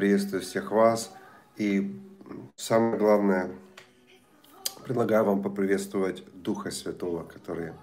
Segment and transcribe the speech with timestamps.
[0.00, 1.12] Приветствую всех вас.
[1.58, 2.00] И
[2.56, 3.50] самое главное,
[4.82, 7.74] предлагаю вам поприветствовать Духа Святого, который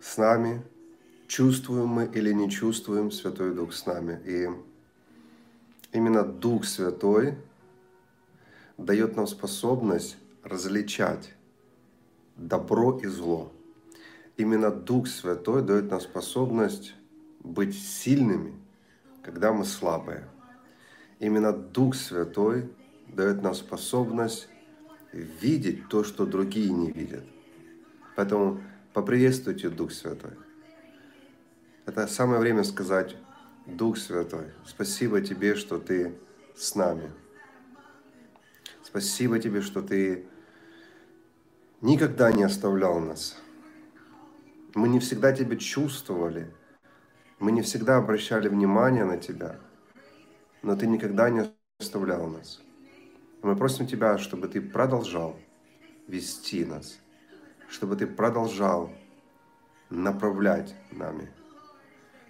[0.00, 0.64] с нами.
[1.28, 4.20] Чувствуем мы или не чувствуем, Святой Дух с нами.
[4.24, 4.48] И
[5.92, 7.36] именно Дух Святой
[8.76, 11.32] дает нам способность различать
[12.34, 13.52] добро и зло.
[14.36, 16.94] Именно Дух Святой дает нам способность
[17.44, 18.60] быть сильными,
[19.22, 20.29] когда мы слабые.
[21.20, 22.72] Именно Дух Святой
[23.06, 24.48] дает нам способность
[25.12, 27.24] видеть то, что другие не видят.
[28.16, 28.62] Поэтому
[28.94, 30.32] поприветствуйте Дух Святой.
[31.84, 33.16] Это самое время сказать,
[33.66, 36.14] Дух Святой, спасибо Тебе, что Ты
[36.56, 37.12] с нами.
[38.82, 40.24] Спасибо Тебе, что Ты
[41.82, 43.36] никогда не оставлял нас.
[44.74, 46.50] Мы не всегда Тебя чувствовали,
[47.38, 49.60] мы не всегда обращали внимание на Тебя,
[50.62, 52.60] но Ты никогда не оставлял нас.
[53.42, 55.36] Мы просим Тебя, чтобы Ты продолжал
[56.06, 56.98] вести нас,
[57.68, 58.90] чтобы Ты продолжал
[59.88, 61.30] направлять нами,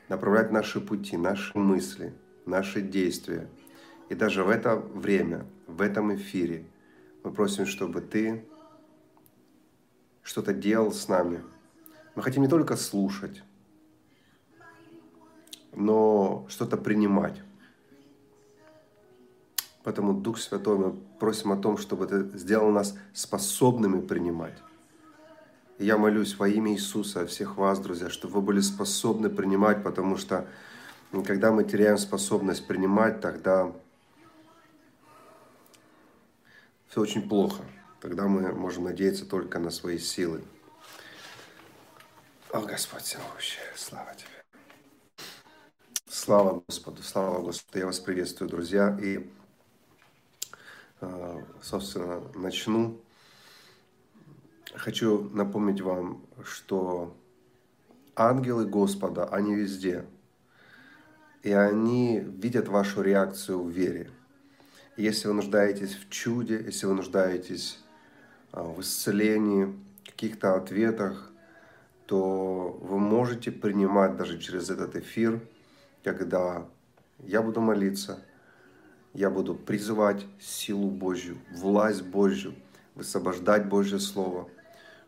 [0.09, 2.15] направлять наши пути, наши мысли,
[2.47, 3.49] наши действия.
[4.09, 6.65] И даже в это время, в этом эфире
[7.23, 8.45] мы просим, чтобы Ты
[10.23, 11.43] что-то делал с нами.
[12.15, 13.43] Мы хотим не только слушать,
[15.73, 17.43] но что-то принимать.
[19.83, 24.59] Поэтому Дух Святой мы просим о том, чтобы Ты сделал нас способными принимать.
[25.79, 30.17] И я молюсь во имя Иисуса всех вас, друзья, чтобы вы были способны принимать, потому
[30.17, 30.47] что
[31.27, 33.73] когда мы теряем способность принимать, тогда
[36.89, 37.63] все очень плохо.
[38.01, 40.43] Тогда мы можем надеяться только на свои силы.
[42.53, 45.25] О, Господь всемогущий, слава Тебе.
[46.09, 47.79] Слава Господу, слава Господу.
[47.79, 48.99] Я вас приветствую, друзья.
[49.01, 49.31] И,
[51.63, 53.01] собственно, начну.
[54.75, 57.17] Хочу напомнить вам, что
[58.15, 60.05] ангелы Господа, они везде.
[61.43, 64.11] И они видят вашу реакцию в вере.
[64.97, 67.83] Если вы нуждаетесь в чуде, если вы нуждаетесь
[68.53, 69.75] а, в исцелении,
[70.05, 71.31] каких-то ответах,
[72.05, 75.41] то вы можете принимать даже через этот эфир,
[76.05, 76.67] когда
[77.21, 78.23] я буду молиться,
[79.13, 82.55] я буду призывать силу Божью, власть Божью,
[82.95, 84.49] высвобождать Божье Слово.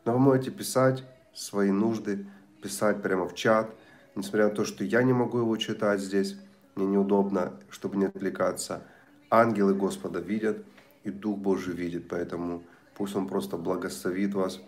[0.05, 1.05] Но вы можете писать
[1.35, 2.27] свои нужды,
[2.63, 3.75] писать прямо в чат,
[4.15, 6.37] несмотря на то, что я не могу его читать здесь,
[6.75, 8.83] мне неудобно, чтобы не отвлекаться.
[9.31, 10.65] Ангелы Господа видят,
[11.05, 12.63] и Дух Божий видит, поэтому
[12.95, 14.61] Пусть Он просто благословит вас,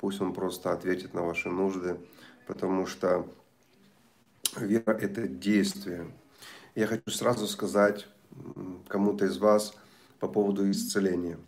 [0.00, 1.98] пусть Он просто ответит на ваши нужды,
[2.46, 3.28] потому что
[4.56, 6.10] вера– это действие.
[6.74, 8.06] Я хочу сразу сказать
[8.88, 9.74] кому-то из вас
[10.20, 11.38] по поводу исцеления.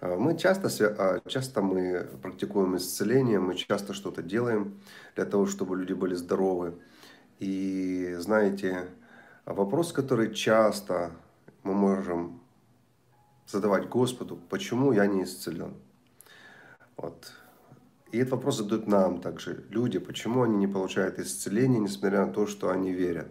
[0.00, 0.68] А, мы часто,
[0.98, 4.80] а, часто мы практикуем исцеление, мы часто что-то делаем
[5.16, 6.74] для того, чтобы люди были здоровы.
[7.38, 8.88] И знаете,
[9.44, 11.12] вопрос, который часто
[11.62, 12.40] мы можем
[13.46, 15.74] задавать Господу, почему я не исцелен.
[16.96, 17.32] Вот.
[18.10, 22.46] И этот вопрос задают нам также люди, почему они не получают исцеления, несмотря на то,
[22.46, 23.28] что они верят.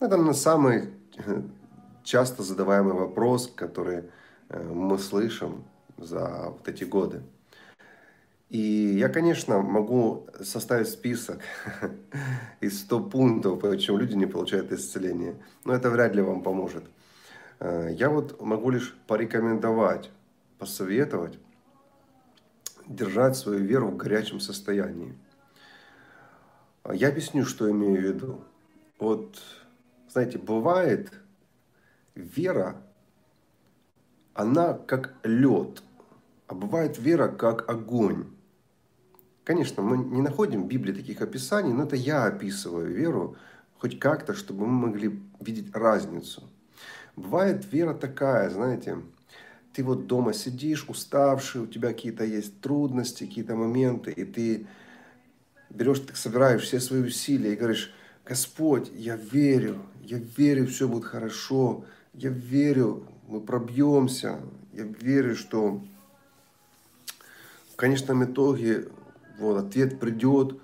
[0.00, 0.94] Это на самый
[2.04, 4.04] часто задаваемый вопрос, который
[4.48, 5.64] э, мы слышим
[5.96, 7.22] за вот эти годы.
[8.48, 8.58] И
[8.98, 11.40] я, конечно, могу составить список
[12.60, 16.84] из 100 пунктов, почему люди не получают исцеление, но это вряд ли вам поможет.
[17.60, 20.10] Э, я вот могу лишь порекомендовать,
[20.58, 21.38] посоветовать,
[22.86, 25.14] держать свою веру в горячем состоянии.
[26.92, 28.44] Я объясню, что имею в виду.
[28.98, 29.40] Вот,
[30.08, 31.12] знаете, бывает
[32.14, 32.82] вера,
[34.34, 35.82] она как лед,
[36.46, 38.26] а бывает вера как огонь.
[39.44, 43.36] Конечно, мы не находим в Библии таких описаний, но это я описываю веру
[43.78, 46.48] хоть как-то, чтобы мы могли видеть разницу.
[47.16, 48.98] Бывает вера такая, знаете,
[49.72, 54.66] ты вот дома сидишь, уставший, у тебя какие-то есть трудности, какие-то моменты, и ты
[55.70, 57.92] берешь, ты собираешь все свои усилия и говоришь,
[58.24, 64.40] Господь, я верю, я верю, все будет хорошо, я верю, мы пробьемся,
[64.72, 65.82] я верю, что
[67.72, 68.88] в конечном итоге
[69.38, 70.58] вот, ответ придет.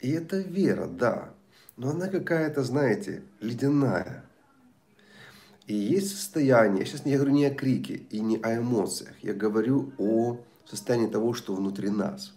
[0.00, 1.32] И это вера, да,
[1.76, 4.24] но она какая-то, знаете, ледяная.
[5.66, 9.32] И есть состояние, я сейчас не говорю не о крике и не о эмоциях, я
[9.32, 12.34] говорю о состоянии того, что внутри нас.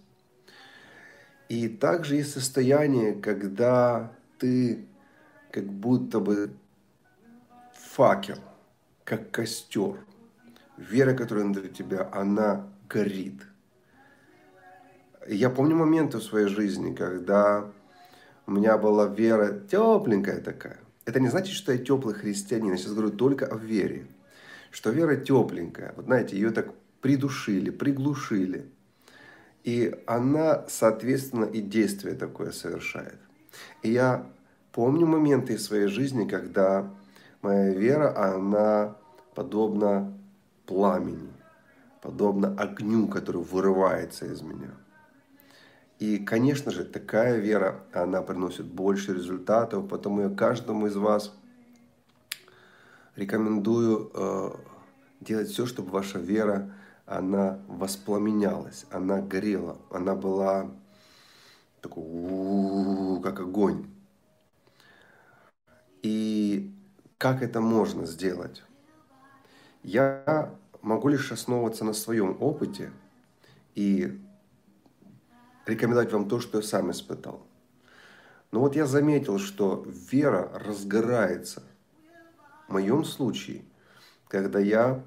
[1.50, 4.86] И также есть состояние, когда ты
[5.52, 6.52] как будто бы
[7.96, 8.40] факел,
[9.06, 9.96] как костер.
[10.78, 13.42] Вера, которая внутри тебя, она горит.
[15.28, 17.72] Я помню моменты в своей жизни, когда
[18.46, 20.78] у меня была вера тепленькая такая.
[21.06, 22.72] Это не значит, что я теплый христианин.
[22.72, 24.08] Я сейчас говорю только о вере.
[24.72, 25.94] Что вера тепленькая.
[25.96, 28.66] Вот знаете, ее так придушили, приглушили.
[29.64, 33.20] И она, соответственно, и действие такое совершает.
[33.84, 34.28] И я
[34.74, 36.94] помню моменты из своей жизни, когда
[37.46, 38.96] моя вера, она
[39.36, 40.18] подобна
[40.66, 41.32] пламени,
[42.02, 44.72] подобна огню, который вырывается из меня.
[46.00, 51.34] И, конечно же, такая вера, она приносит больше результатов, потому я каждому из вас
[53.16, 54.50] рекомендую э,
[55.22, 56.74] делать все, чтобы ваша вера,
[57.06, 60.72] она воспламенялась, она горела, она была
[61.82, 63.86] такой, как огонь.
[66.02, 66.75] И
[67.18, 68.64] как это можно сделать?
[69.84, 72.92] Я могу лишь основываться на своем опыте
[73.76, 74.20] и
[75.66, 77.46] рекомендовать вам то, что я сам испытал.
[78.52, 81.64] Но вот я заметил, что вера разгорается.
[82.68, 83.64] В моем случае,
[84.28, 85.04] когда я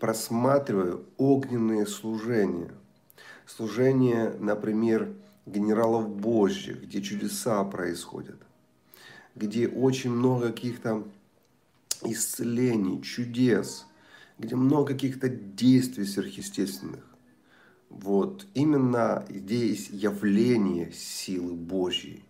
[0.00, 2.72] просматриваю огненные служения.
[3.46, 5.14] Служение, например,
[5.46, 8.40] генералов Божьих, где чудеса происходят,
[9.34, 11.04] где очень много каких-то
[12.02, 13.86] исцелений, чудес,
[14.38, 17.04] где много каких-то действий сверхъестественных.
[17.88, 22.24] Вот именно здесь явление силы Божьей.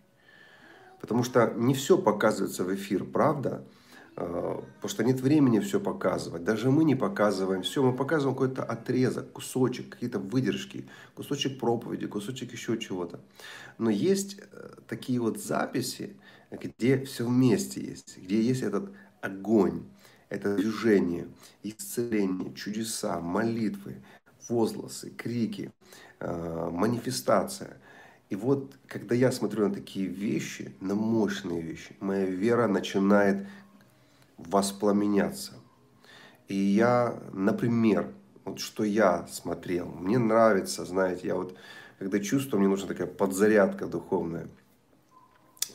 [1.01, 3.65] Потому что не все показывается в эфир, правда?
[4.15, 6.43] А, потому что нет времени все показывать.
[6.43, 7.83] Даже мы не показываем все.
[7.83, 13.19] Мы показываем какой-то отрезок, кусочек, какие-то выдержки, кусочек проповеди, кусочек еще чего-то.
[13.77, 16.15] Но есть э, такие вот записи,
[16.49, 18.91] где все вместе есть, где есть этот
[19.21, 19.83] огонь,
[20.29, 21.27] это движение,
[21.63, 24.01] исцеление, чудеса, молитвы,
[24.49, 25.71] возгласы, крики,
[26.19, 27.77] э, манифестация.
[28.29, 33.47] И вот, когда я смотрю на такие вещи, на мощные вещи, моя вера начинает
[34.37, 35.53] воспламеняться.
[36.47, 38.13] И я, например,
[38.45, 41.57] вот что я смотрел, мне нравится, знаете, я вот,
[41.99, 44.47] когда чувствую, мне нужна такая подзарядка духовная.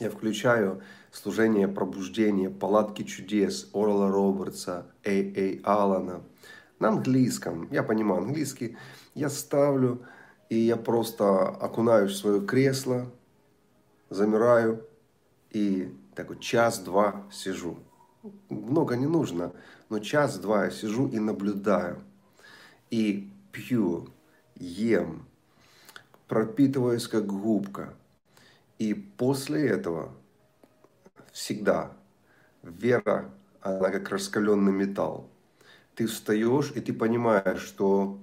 [0.00, 6.22] Я включаю служение пробуждения, палатки чудес Орла Робертса, Эй Эй Алана–
[6.82, 7.68] на английском.
[7.70, 8.76] Я понимаю английский.
[9.14, 10.02] Я ставлю,
[10.50, 13.06] и я просто окунаюсь в свое кресло,
[14.10, 14.84] замираю,
[15.50, 17.78] и такой час-два сижу.
[18.48, 19.52] Много не нужно,
[19.88, 22.02] но час-два я сижу и наблюдаю.
[22.90, 24.08] И пью,
[24.56, 25.24] ем,
[26.26, 27.94] пропитываюсь как губка.
[28.78, 30.12] И после этого
[31.32, 31.92] всегда
[32.62, 33.30] вера,
[33.60, 35.28] она как раскаленный металл
[35.94, 38.18] ты встаешь, и ты понимаешь, что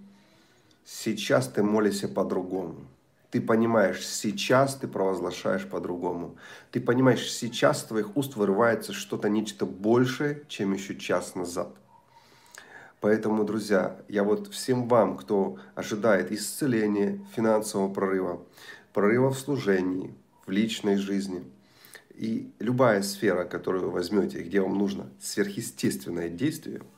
[0.85, 2.87] сейчас ты молишься по-другому.
[3.31, 6.35] Ты понимаешь, сейчас ты провозглашаешь по-другому.
[6.71, 11.69] Ты понимаешь, сейчас с твоих уст вырывается что-то, нечто большее, чем еще час назад.
[13.01, 18.41] Поэтому, друзья, я вот всем вам, кто ожидает исцеления, финансового прорыва,
[18.91, 20.13] прорыва в служении,
[20.49, 21.43] в личной жизни,
[22.13, 26.81] и любая сфера, которую вы возьмете, где вам нужно сверхъестественное действие–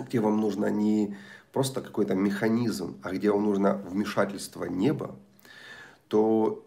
[0.00, 1.16] где вам нужно не
[1.52, 5.16] просто какой-то механизм, а где вам нужно вмешательство неба,
[6.08, 6.64] то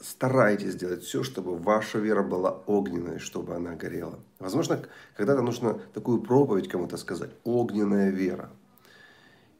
[0.00, 4.20] старайтесь сделать все, чтобы ваша вера была огненной, чтобы она горела.
[4.38, 4.82] Возможно,
[5.16, 7.30] когда-то нужно такую проповедь кому-то сказать.
[7.44, 8.50] Огненная вера.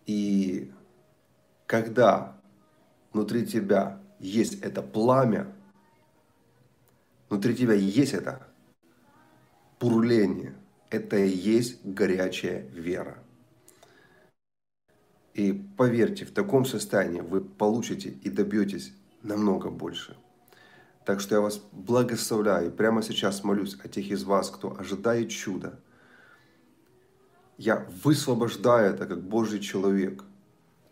[0.06, 0.72] И
[1.66, 2.40] когда
[3.12, 5.52] внутри тебя есть это пламя,
[7.30, 8.46] внутри тебя есть это
[9.80, 10.54] бурление,
[10.90, 13.16] это и есть горячая вера.
[15.32, 20.16] И поверьте, в таком состоянии вы получите и добьетесь намного больше.
[21.06, 22.70] Так что я вас благословляю.
[22.72, 25.80] Прямо сейчас молюсь о тех из вас, кто ожидает чуда.
[27.56, 30.24] Я высвобождаю это как Божий человек.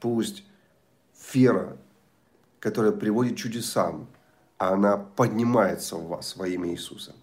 [0.00, 0.44] Пусть
[1.34, 1.76] вера,
[2.60, 4.08] которая приводит чудесам,
[4.58, 7.14] она поднимается в вас во имя Иисуса.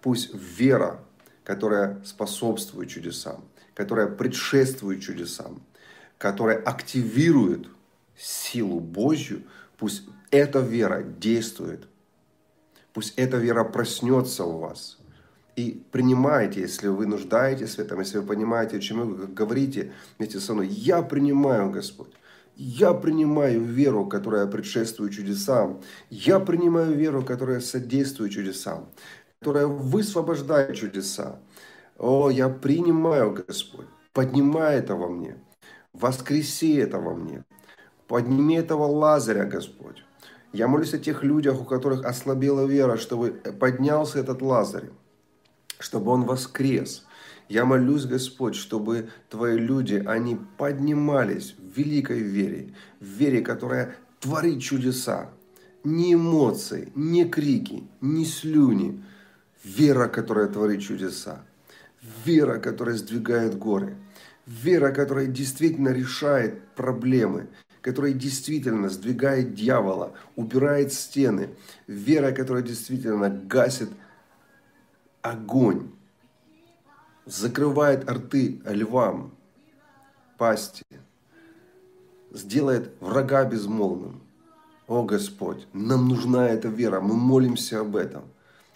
[0.00, 1.00] Пусть вера,
[1.44, 5.62] которая способствует чудесам, которая предшествует чудесам,
[6.16, 7.68] которая активирует
[8.16, 9.44] силу Божью,
[9.76, 11.86] пусть эта вера действует,
[12.92, 14.98] пусть эта вера проснется у вас.
[15.56, 20.38] И принимайте, если вы нуждаетесь в этом, если вы понимаете, о чем вы говорите вместе
[20.38, 22.12] со мной, я принимаю, Господь.
[22.60, 25.80] Я принимаю веру, которая предшествует чудесам.
[26.10, 28.88] Я принимаю веру, которая содействует чудесам
[29.40, 31.38] которая высвобождает чудеса.
[31.96, 33.86] О, я принимаю, Господь.
[34.12, 35.36] Поднимай это во мне.
[35.92, 37.44] Воскреси это во мне.
[38.06, 40.04] Подними этого Лазаря, Господь.
[40.52, 44.90] Я молюсь о тех людях, у которых ослабела вера, чтобы поднялся этот Лазарь,
[45.78, 47.06] чтобы он воскрес.
[47.48, 55.30] Я молюсь, Господь, чтобы Твои люди, они поднимались великой вере, в вере, которая творит чудеса.
[55.84, 59.02] Не эмоции, не крики, не слюни.
[59.64, 61.44] Вера, которая творит чудеса.
[62.24, 63.96] Вера, которая сдвигает горы.
[64.46, 67.48] Вера, которая действительно решает проблемы
[67.80, 71.54] которая действительно сдвигает дьявола, убирает стены,
[71.86, 73.88] вера, которая действительно гасит
[75.22, 75.90] огонь,
[77.24, 79.32] закрывает рты львам,
[80.38, 80.82] пасти,
[82.30, 84.20] сделает врага безмолвным.
[84.86, 88.22] О Господь, нам нужна эта вера, мы молимся об этом,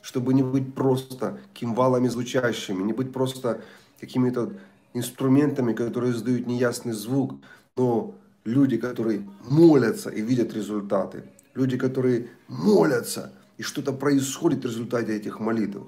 [0.02, 3.62] чтобы не быть просто кимвалами звучащими, не быть просто
[4.00, 4.52] какими-то
[4.94, 7.36] инструментами, которые издают неясный звук,
[7.76, 15.16] но люди, которые молятся и видят результаты, люди, которые молятся, и что-то происходит в результате
[15.16, 15.78] этих молитв.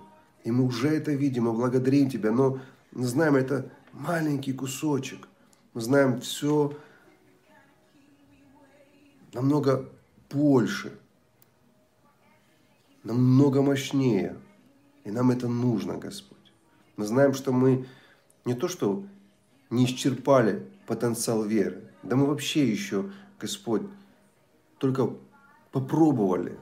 [0.45, 2.61] И мы уже это видим, мы благодарим Тебя, но
[2.93, 5.29] знаем, это маленький кусочек.
[5.73, 6.73] Мы знаем все
[9.35, 9.89] намного
[10.31, 10.99] больше,
[13.03, 14.37] намного мощнее.
[15.05, 16.53] И нам это нужно, Господь.
[16.97, 17.87] Мы знаем, что мы
[18.45, 19.05] не то, что
[19.69, 23.83] не исчерпали потенциал веры, да мы вообще еще, Господь,
[24.79, 25.11] только
[25.73, 26.59] попробовали.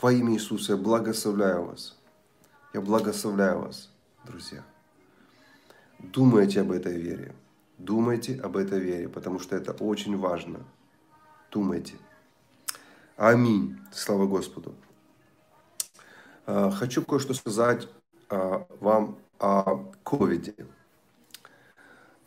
[0.00, 1.96] Во имя Иисуса я благословляю вас.
[2.72, 3.90] Я благословляю вас,
[4.26, 4.62] друзья.
[5.98, 7.34] Думайте об этой вере.
[7.78, 10.60] Думайте об этой вере, потому что это очень важно.
[11.50, 11.94] Думайте.
[13.16, 13.78] Аминь.
[13.92, 14.74] Слава Господу.
[16.46, 17.88] А, хочу кое-что сказать
[18.28, 20.54] а, вам о ковиде.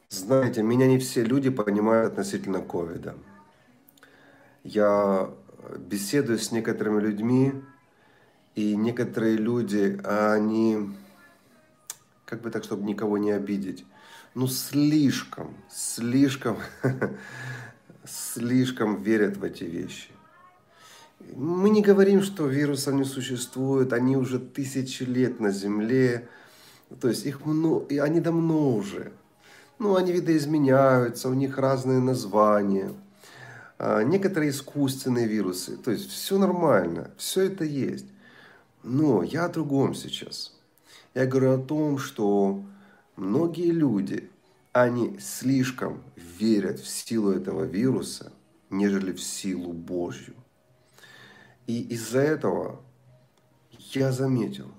[0.09, 3.15] Знаете, меня не все люди понимают относительно ковида.
[4.63, 5.29] Я
[5.77, 7.53] беседую с некоторыми людьми,
[8.55, 10.89] и некоторые люди, они,
[12.25, 13.85] как бы так, чтобы никого не обидеть,
[14.37, 16.57] ну слишком, слишком,
[18.05, 20.11] слишком верят в эти вещи.
[21.35, 26.29] Мы не говорим, что вирусов не существует, они уже тысячи лет на Земле,
[27.01, 29.11] то есть их много, и они давно уже.
[29.79, 32.93] Ну, они видоизменяются, у них разные названия.
[33.79, 35.77] А, некоторые искусственные вирусы.
[35.77, 38.05] То есть все нормально, все это есть.
[38.83, 40.55] Но я о другом сейчас.
[41.15, 42.63] Я говорю о том, что
[43.17, 44.31] многие люди,
[44.71, 48.31] они слишком верят в силу этого вируса,
[48.69, 50.35] нежели в силу Божью.
[51.65, 52.81] И из-за этого
[53.91, 54.71] я заметил,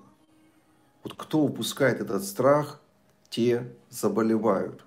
[1.03, 2.81] вот кто упускает этот страх,
[3.29, 4.83] те заболевают.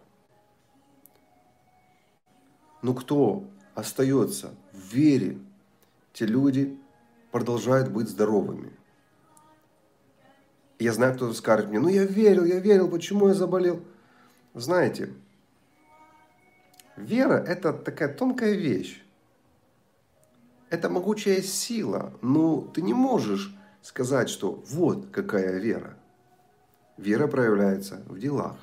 [2.83, 3.45] Но кто
[3.75, 5.39] остается в вере,
[6.13, 6.79] те люди
[7.31, 8.73] продолжают быть здоровыми.
[10.83, 13.83] Я знаю, кто-то скажет мне, ну я верил, я верил, почему я заболел?
[14.55, 15.11] Знаете,
[16.97, 19.03] вера– это такая тонкая вещь.
[20.71, 25.97] Это могучая сила, но ты не можешь сказать, что вот какая вера.
[26.97, 28.57] Вера проявляется в делах.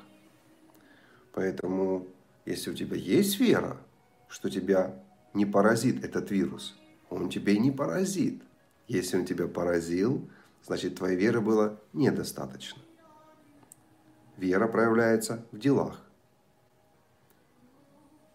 [1.32, 2.06] Поэтому,
[2.44, 3.76] если у тебя есть вера–
[4.30, 4.94] что тебя
[5.34, 6.78] не поразит этот вирус.
[7.10, 8.40] Он тебя и не поразит.
[8.86, 10.28] Если он тебя поразил,
[10.62, 12.80] значит твоей веры было недостаточно.
[14.36, 16.00] Вера проявляется в делах.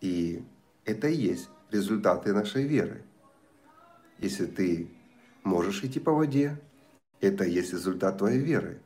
[0.01, 0.43] И
[0.83, 3.03] это и есть результаты нашей веры.
[4.19, 4.89] Если ты
[5.43, 6.61] можешь идти по воде,
[7.21, 8.81] это и есть результат твоей веры.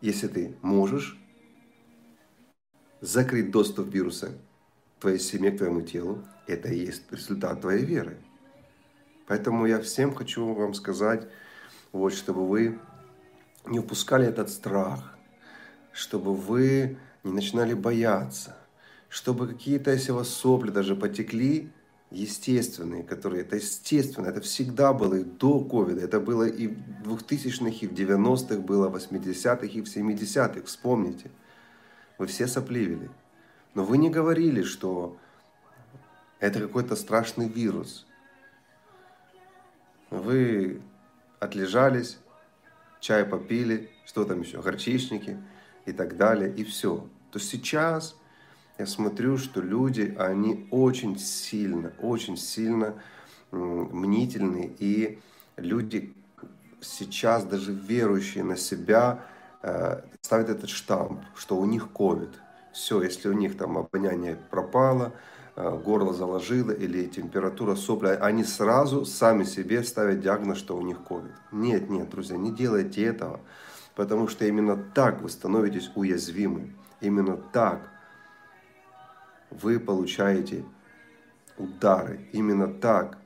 [0.00, 1.18] Если ты можешь
[3.00, 4.32] закрыть доступ вируса
[5.00, 8.18] твоей семье, к твоему телу, это и есть результат твоей веры.
[9.28, 11.28] Поэтому я всем хочу вам сказать,
[11.92, 12.78] вот, чтобы вы
[13.66, 15.16] не упускали этот страх,
[15.92, 18.56] чтобы вы не начинали бояться,
[19.10, 21.70] чтобы какие-то, если у вас сопли даже потекли,
[22.10, 27.76] естественные, которые, это естественно, это всегда было и до ковида, это было и в 2000-х,
[27.82, 31.30] и в 90-х, было в 80-х, и в 70-х, вспомните.
[32.16, 33.10] Вы все сопливили.
[33.74, 35.18] Но вы не говорили, что
[36.40, 38.07] это какой-то страшный вирус.
[40.10, 40.80] Вы
[41.38, 42.18] отлежались,
[43.00, 45.38] чай попили, что там еще, горчичники
[45.86, 47.06] и так далее, и все.
[47.30, 48.16] То сейчас
[48.78, 52.94] я смотрю, что люди, они очень сильно, очень сильно
[53.50, 55.18] мнительны, и
[55.56, 56.14] люди
[56.80, 59.24] сейчас даже верующие на себя
[59.62, 62.30] э, ставят этот штамп, что у них ковид.
[62.72, 65.12] Все, если у них там обоняние пропало,
[65.58, 71.32] горло заложило или температура сопля, они сразу сами себе ставят диагноз, что у них ковид.
[71.50, 73.40] Нет, нет, друзья, не делайте этого,
[73.96, 76.74] потому что именно так вы становитесь уязвимы.
[77.00, 77.80] Именно так
[79.50, 80.64] вы получаете
[81.56, 82.28] удары.
[82.32, 83.18] Именно так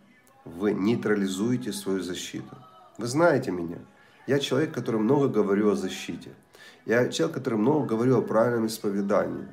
[0.45, 2.57] вы нейтрализуете свою защиту.
[2.97, 3.79] Вы знаете меня.
[4.27, 6.31] Я человек, который много говорю о защите.
[6.87, 9.47] Я человек, который много говорю о правильном исповедании.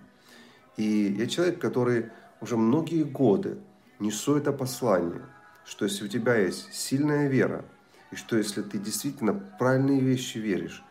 [0.77, 2.09] И я человек, который
[2.41, 3.57] уже многие годы
[3.99, 5.23] несу это послание,
[5.65, 7.65] что если у тебя есть сильная вера,
[8.11, 10.83] и что если ты действительно правильные вещи веришь,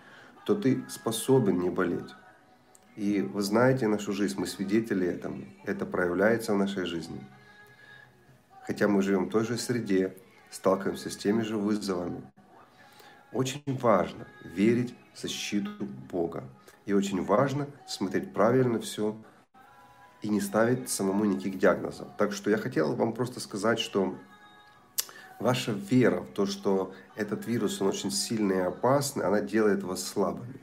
[0.45, 2.15] то ты способен не болеть.
[2.97, 5.45] И вы знаете нашу жизнь, мы свидетели этому.
[5.65, 7.21] Это проявляется в нашей жизни.
[8.67, 10.17] Хотя мы живем в той же среде,
[10.51, 12.23] сталкиваемся с теми же вызовами.
[13.33, 15.71] Очень важно верить в защиту
[16.11, 16.45] Бога.
[16.87, 19.17] И очень важно смотреть правильно все
[20.23, 22.09] и не ставить самому никаких диагнозов.
[22.17, 24.17] Так что я хотел вам просто сказать, что
[25.39, 30.05] ваша вера в то, что этот вирус, он очень сильный и опасный, она делает вас
[30.05, 30.61] слабыми.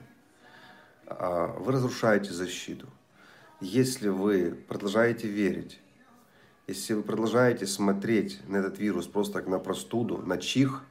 [1.07, 2.87] А, вы разрушаете защиту.
[3.61, 5.79] Если вы продолжаете верить,
[6.67, 10.83] если вы продолжаете смотреть на этот вирус просто как на простуду, на чих,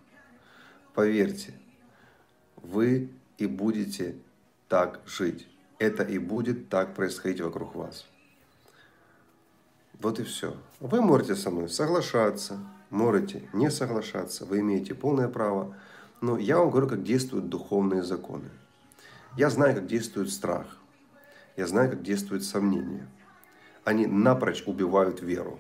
[0.95, 1.53] поверьте,
[2.57, 4.17] вы и будете
[4.69, 5.49] так жить.
[5.79, 8.07] Это и будет так происходить вокруг вас.
[10.01, 10.57] Вот и все.
[10.81, 12.59] Вы можете со мной соглашаться,
[12.91, 15.77] можете не соглашаться, вы имеете полное право.
[16.21, 18.51] Но я вам говорю, как действуют духовные законы.
[19.37, 20.79] Я знаю, как действует страх.
[21.57, 23.09] Я знаю, как действует сомнение.
[23.85, 25.59] Они напрочь убивают веру.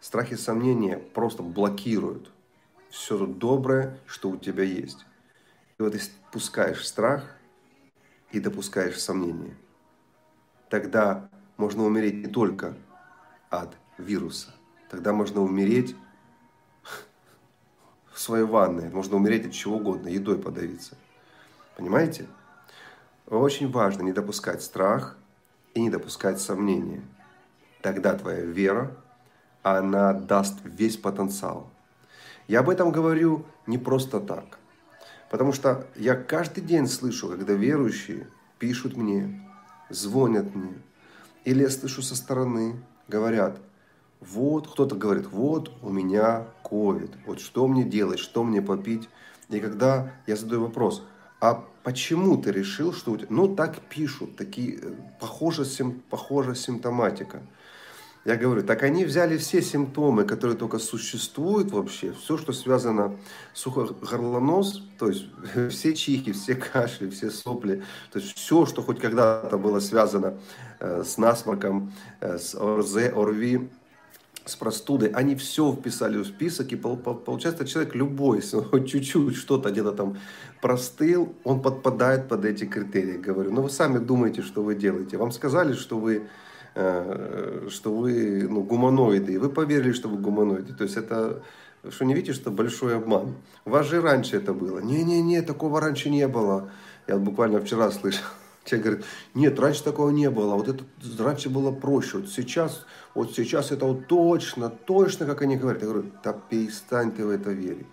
[0.00, 2.30] Страх и сомнения просто блокируют
[2.90, 5.04] все то доброе, что у тебя есть.
[5.78, 7.24] И вот если пускаешь страх
[8.32, 9.56] и допускаешь сомнение,
[10.68, 12.74] тогда можно умереть не только
[13.50, 14.54] от вируса,
[14.90, 15.96] тогда можно умереть
[18.12, 20.96] в своей ванной, можно умереть от чего угодно, едой подавиться.
[21.76, 22.26] Понимаете?
[23.26, 25.16] Очень важно не допускать страх
[25.74, 27.02] и не допускать сомнения.
[27.82, 28.96] Тогда твоя вера,
[29.62, 31.70] она даст весь потенциал.
[32.46, 34.58] Я об этом говорю не просто так.
[35.30, 39.46] Потому что я каждый день слышу, когда верующие пишут мне,
[39.90, 40.74] звонят мне.
[41.44, 43.60] Или я слышу со стороны, говорят,
[44.20, 49.08] вот, кто-то говорит, вот у меня ковид, вот что мне делать, что мне попить.
[49.48, 51.02] И когда я задаю вопрос,
[51.40, 53.28] а почему ты решил, что у тебя...
[53.30, 57.42] Ну, так пишут, такие, э, похожа, сим, похожа симптоматика.
[58.24, 63.16] Я говорю, так они взяли все симптомы, которые только существуют вообще, все, что связано
[63.54, 65.26] с сухогорлонос, то есть
[65.70, 70.34] все чихи, все кашли, все сопли, то есть все, что хоть когда-то было связано
[70.80, 73.70] э, с насморком, э, с ОРЗ, ОРВИ,
[74.48, 79.36] с простудой, они все вписали в список, и получается человек любой, если он хоть чуть-чуть
[79.36, 80.18] что-то где-то там
[80.60, 83.18] простыл, он подпадает под эти критерии.
[83.18, 85.18] Говорю, ну вы сами думаете, что вы делаете.
[85.18, 86.28] Вам сказали, что вы,
[86.78, 90.74] что вы ну, гуманоиды, и вы поверили, что вы гуманоиды.
[90.74, 91.42] То есть это,
[91.88, 93.34] что не видите, что большой обман.
[93.64, 94.78] У вас же раньше это было.
[94.78, 96.70] Не-не-не, такого раньше не было.
[97.08, 98.24] Я буквально вчера слышал.
[98.64, 100.84] Человек говорит, нет, раньше такого не было, вот это
[101.18, 105.82] раньше было проще, вот сейчас, вот сейчас это вот точно, точно, как они говорят.
[105.82, 107.86] Я говорю, да перестань ты в это верить,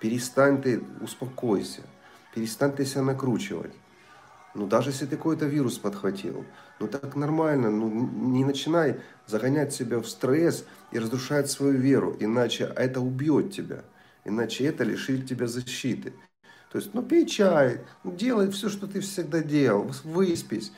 [0.00, 1.82] перестань ты, успокойся,
[2.34, 3.72] перестань ты себя накручивать.
[4.54, 6.44] Ну, даже если ты какой-то вирус подхватил,
[6.80, 12.72] ну, так нормально, ну, не начинай загонять себя в стресс и разрушать свою веру, иначе
[12.76, 13.84] это убьет тебя,
[14.24, 16.14] иначе это лишит тебя защиты.
[16.72, 20.72] То есть, ну, пей чай, делай все, что ты всегда делал, выспись,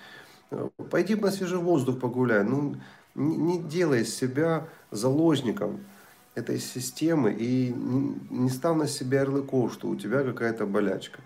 [0.90, 2.44] пойди на свежий воздух погуляй.
[2.44, 2.76] Ну,
[3.14, 5.86] не, не делай себя заложником
[6.34, 11.20] этой системы и не, не став на себя ярлыков, что у тебя какая-то болячка.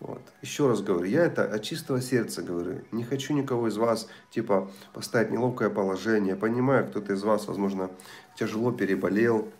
[0.00, 0.22] Вот.
[0.42, 2.82] Еще раз говорю, я это от чистого сердца говорю.
[2.92, 6.36] Не хочу никого из вас, типа, поставить неловкое положение.
[6.36, 7.90] Понимаю, кто-то из вас, возможно,
[8.36, 9.52] тяжело переболел,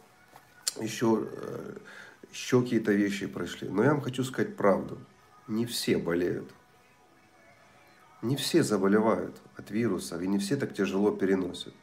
[0.80, 1.76] еще э,
[2.30, 3.68] еще какие-то вещи прошли.
[3.68, 4.98] Но я вам хочу сказать правду.
[5.46, 6.50] Не все болеют.
[8.22, 11.74] Не все заболевают от вируса, и не все так тяжело переносят.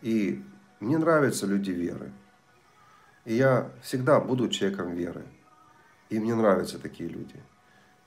[0.00, 0.42] И
[0.80, 2.12] мне нравятся люди веры.
[3.24, 5.24] И я всегда буду человеком веры.
[6.08, 7.36] И мне нравятся такие люди.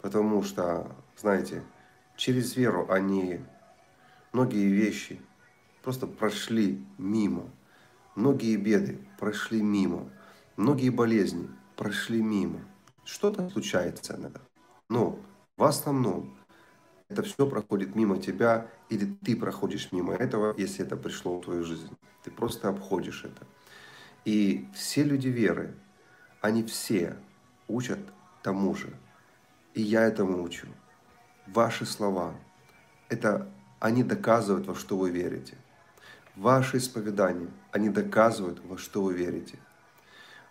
[0.01, 1.63] Потому что, знаете,
[2.17, 3.39] через веру они
[4.33, 5.21] многие вещи
[5.83, 7.49] просто прошли мимо.
[8.15, 10.09] Многие беды прошли мимо.
[10.57, 12.59] Многие болезни прошли мимо.
[13.05, 14.41] Что-то случается иногда.
[14.89, 15.19] Но
[15.57, 16.35] в основном
[17.09, 21.63] это все проходит мимо тебя, или ты проходишь мимо этого, если это пришло в твою
[21.63, 21.89] жизнь.
[22.23, 23.45] Ты просто обходишь это.
[24.25, 25.75] И все люди веры,
[26.41, 27.17] они все
[27.67, 27.99] учат
[28.43, 28.93] тому же.
[29.73, 30.67] И я этому учу.
[31.47, 32.35] Ваши слова,
[33.09, 35.57] это они доказывают, во что вы верите.
[36.35, 39.57] Ваши исповедания, они доказывают, во что вы верите.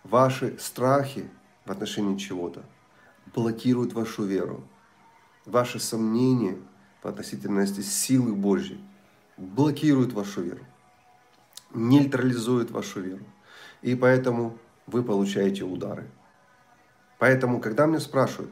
[0.03, 1.29] Ваши страхи
[1.65, 2.63] в отношении чего-то
[3.33, 4.67] блокируют вашу веру.
[5.45, 6.57] Ваши сомнения
[7.01, 8.83] по относительности силы Божьей
[9.37, 10.65] блокируют вашу веру,
[11.73, 13.25] нейтрализуют вашу веру.
[13.81, 16.09] И поэтому вы получаете удары.
[17.17, 18.51] Поэтому, когда меня спрашивают,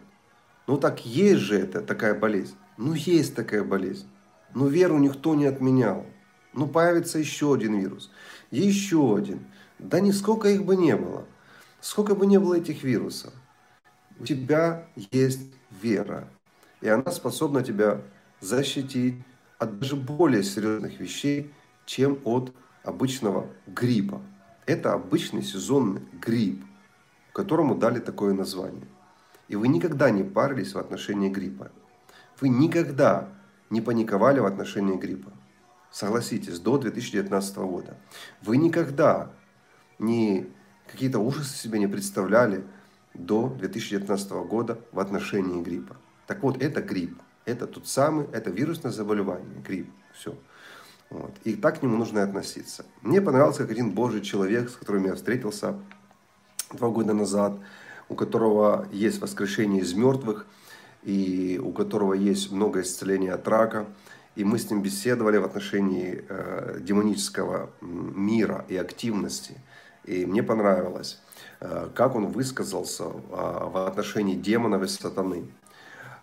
[0.69, 2.55] ну так есть же это такая болезнь.
[2.77, 4.07] Ну есть такая болезнь.
[4.53, 6.05] Но веру никто не отменял.
[6.53, 8.11] Ну появится еще один вирус.
[8.51, 9.47] Еще один.
[9.79, 11.25] Да нисколько их бы не было.
[11.81, 13.33] Сколько бы не было этих вирусов.
[14.19, 15.41] У тебя есть
[15.81, 16.27] вера.
[16.81, 18.03] И она способна тебя
[18.39, 19.15] защитить
[19.57, 21.51] от даже более серьезных вещей,
[21.87, 22.53] чем от
[22.83, 24.21] обычного гриппа.
[24.67, 26.63] Это обычный сезонный грипп,
[27.33, 28.87] которому дали такое название.
[29.49, 31.71] И вы никогда не парились в отношении гриппа.
[32.39, 33.27] Вы никогда
[33.69, 35.31] не паниковали в отношении гриппа.
[35.91, 37.97] Согласитесь, до 2019 года.
[38.41, 39.31] Вы никогда
[39.97, 40.47] не
[40.89, 42.63] какие-то ужасы себе не представляли
[43.13, 45.97] до 2019 года в отношении гриппа.
[46.27, 47.19] Так вот, это грипп.
[47.45, 49.89] Это тот самый, это вирусное заболевание, грипп.
[50.13, 50.37] Все.
[51.09, 51.35] Вот.
[51.43, 52.85] И так к нему нужно относиться.
[53.01, 55.79] Мне понравился как один божий человек, с которым я встретился
[56.71, 57.53] два года назад,
[58.09, 60.45] у которого есть воскрешение из мертвых,
[61.03, 63.85] и у которого есть много исцеления от рака.
[64.35, 69.55] И мы с ним беседовали в отношении э, демонического мира и активности.
[70.05, 71.19] И мне понравилось,
[71.59, 75.45] э, как он высказался э, в отношении демонов и сатаны.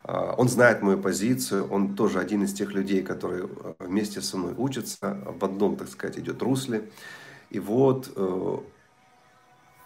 [0.05, 4.37] Э, он знает мою позицию, он тоже один из тех людей, которые э, вместе со
[4.37, 6.89] мной учатся, в одном, так сказать, идет русле.
[7.51, 8.57] И вот э,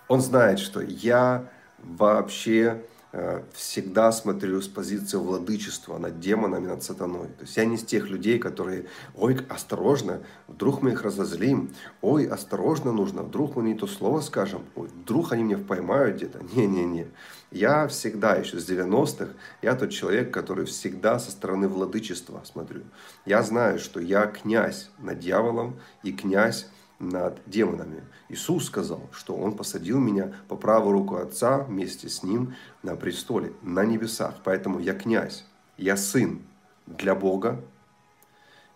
[0.08, 1.48] он знает, что я
[1.83, 7.27] вообще Э, всегда смотрю с позиции владычества над демонами, над сатаной.
[7.27, 11.71] То есть я не из тех людей, которые, ой, осторожно, вдруг мы их разозлим,
[12.03, 16.40] ой, осторожно нужно, вдруг мы не то слово скажем, ой, вдруг они меня поймают где-то.
[16.55, 17.09] Не-не-не.
[17.51, 22.83] Я всегда, еще с 90-х, я тот человек, который всегда со стороны владычества смотрю.
[23.27, 26.69] Я знаю, что я князь над дьяволом и князь
[27.00, 28.04] над демонами.
[28.28, 33.52] Иисус сказал, что Он посадил меня по правую руку Отца вместе с Ним на престоле,
[33.62, 34.36] на небесах.
[34.44, 36.42] Поэтому я князь, я сын
[36.86, 37.64] для Бога,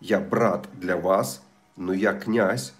[0.00, 1.42] я брат для вас,
[1.76, 2.74] но я князь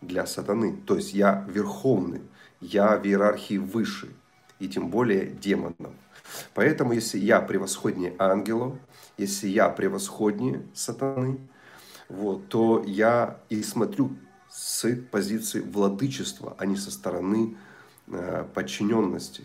[0.00, 0.76] для сатаны.
[0.76, 2.22] То есть я верховный,
[2.60, 4.10] я в иерархии выше,
[4.58, 5.94] и тем более демонов.
[6.54, 8.74] Поэтому если я превосходнее ангелов,
[9.16, 11.38] если я превосходнее сатаны,
[12.08, 14.10] вот, то я и смотрю
[14.50, 17.56] с позиции владычества, а не со стороны
[18.08, 19.44] э, подчиненности.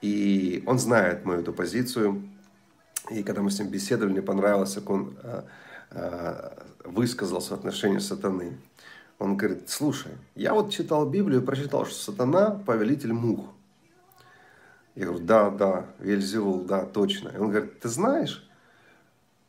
[0.00, 2.22] И он знает мою эту позицию.
[3.10, 5.42] И когда мы с ним беседовали, мне понравилось, как он э,
[5.90, 6.50] э,
[6.84, 8.58] высказался в отношении сатаны.
[9.18, 13.46] Он говорит, слушай, я вот читал Библию и прочитал, что сатана– повелитель мух.
[14.94, 17.30] Я говорю, да, да, Вельзевул, да, точно.
[17.30, 18.48] И он говорит, ты знаешь,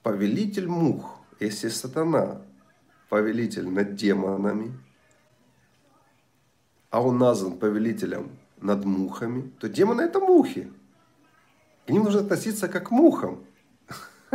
[0.02, 2.42] повелитель мух, если сатана
[3.10, 4.72] повелитель над демонами,
[6.90, 10.72] а он назван повелителем над мухами, то демоны это мухи.
[11.86, 13.44] К ним нужно относиться как к мухам.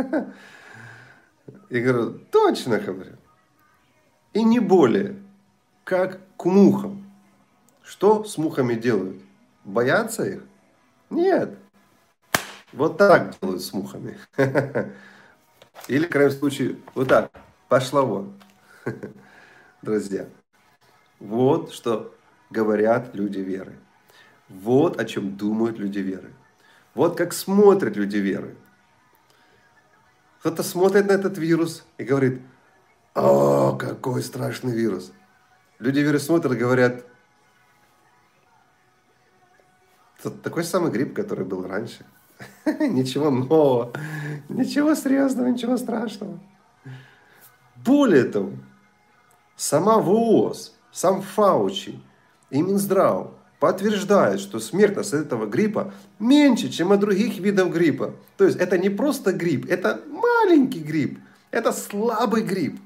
[1.69, 3.15] Я говорю, точно говорю.
[4.33, 5.15] И не более,
[5.83, 7.09] как к мухам.
[7.83, 9.21] Что с мухами делают?
[9.63, 10.43] Боятся их?
[11.09, 11.57] Нет.
[12.73, 14.17] Вот так делают с мухами.
[15.87, 17.31] Или, в крайнем случае, вот так.
[17.69, 18.33] Пошла вон.
[19.81, 20.27] Друзья,
[21.19, 22.15] вот что
[22.49, 23.77] говорят люди веры.
[24.49, 26.33] Вот о чем думают люди веры.
[26.93, 28.55] Вот как смотрят люди веры.
[30.39, 32.41] Кто-то смотрит на этот вирус и говорит,
[33.15, 35.11] о, какой страшный вирус.
[35.79, 37.03] Люди веры смотрят и говорят,
[40.19, 42.05] это такой самый грипп, который был раньше.
[42.79, 43.93] Ничего нового,
[44.49, 46.39] ничего серьезного, ничего страшного.
[47.85, 48.51] Более того,
[49.55, 51.99] Сама ВОЗ, сам Фаучи
[52.49, 58.13] и Минздрав подтверждают, что смертность от этого гриппа меньше, чем от других видов гриппа.
[58.37, 61.19] То есть это не просто грипп, это маленький грипп,
[61.51, 62.79] это слабый грипп.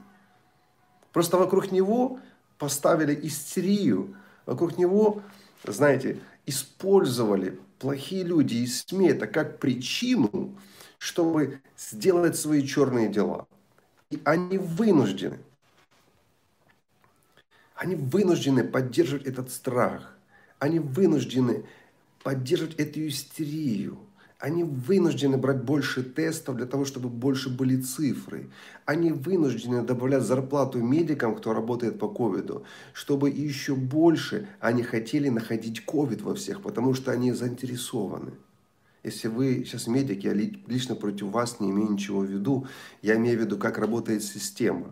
[1.11, 2.19] Просто вокруг него
[2.59, 5.23] поставили истерию, вокруг него,
[5.65, 10.55] знаете, использовали плохие люди и СМИ это как причину,
[10.99, 13.47] чтобы сделать свои черные дела.
[14.11, 15.39] И они вынуждены.
[17.79, 20.13] Они вынуждены поддерживать этот страх.
[20.59, 21.63] Они вынуждены
[22.21, 23.97] поддерживать эту истерию.
[24.37, 28.49] Они вынуждены брать больше тестов для того, чтобы больше были цифры.
[28.85, 35.85] Они вынуждены добавлять зарплату медикам, кто работает по ковиду, чтобы еще больше они хотели находить
[35.85, 38.33] ковид во всех, потому что они заинтересованы.
[39.03, 42.67] Если вы сейчас медики, я лично против вас не имею ничего в виду,
[43.01, 44.89] я имею в виду, как работает система.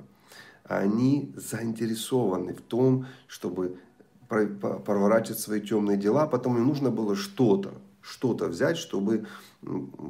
[0.68, 3.80] Они заинтересованы в том, чтобы
[4.28, 9.26] проворачивать свои темные дела, потом им нужно было что-то, что-то взять, чтобы,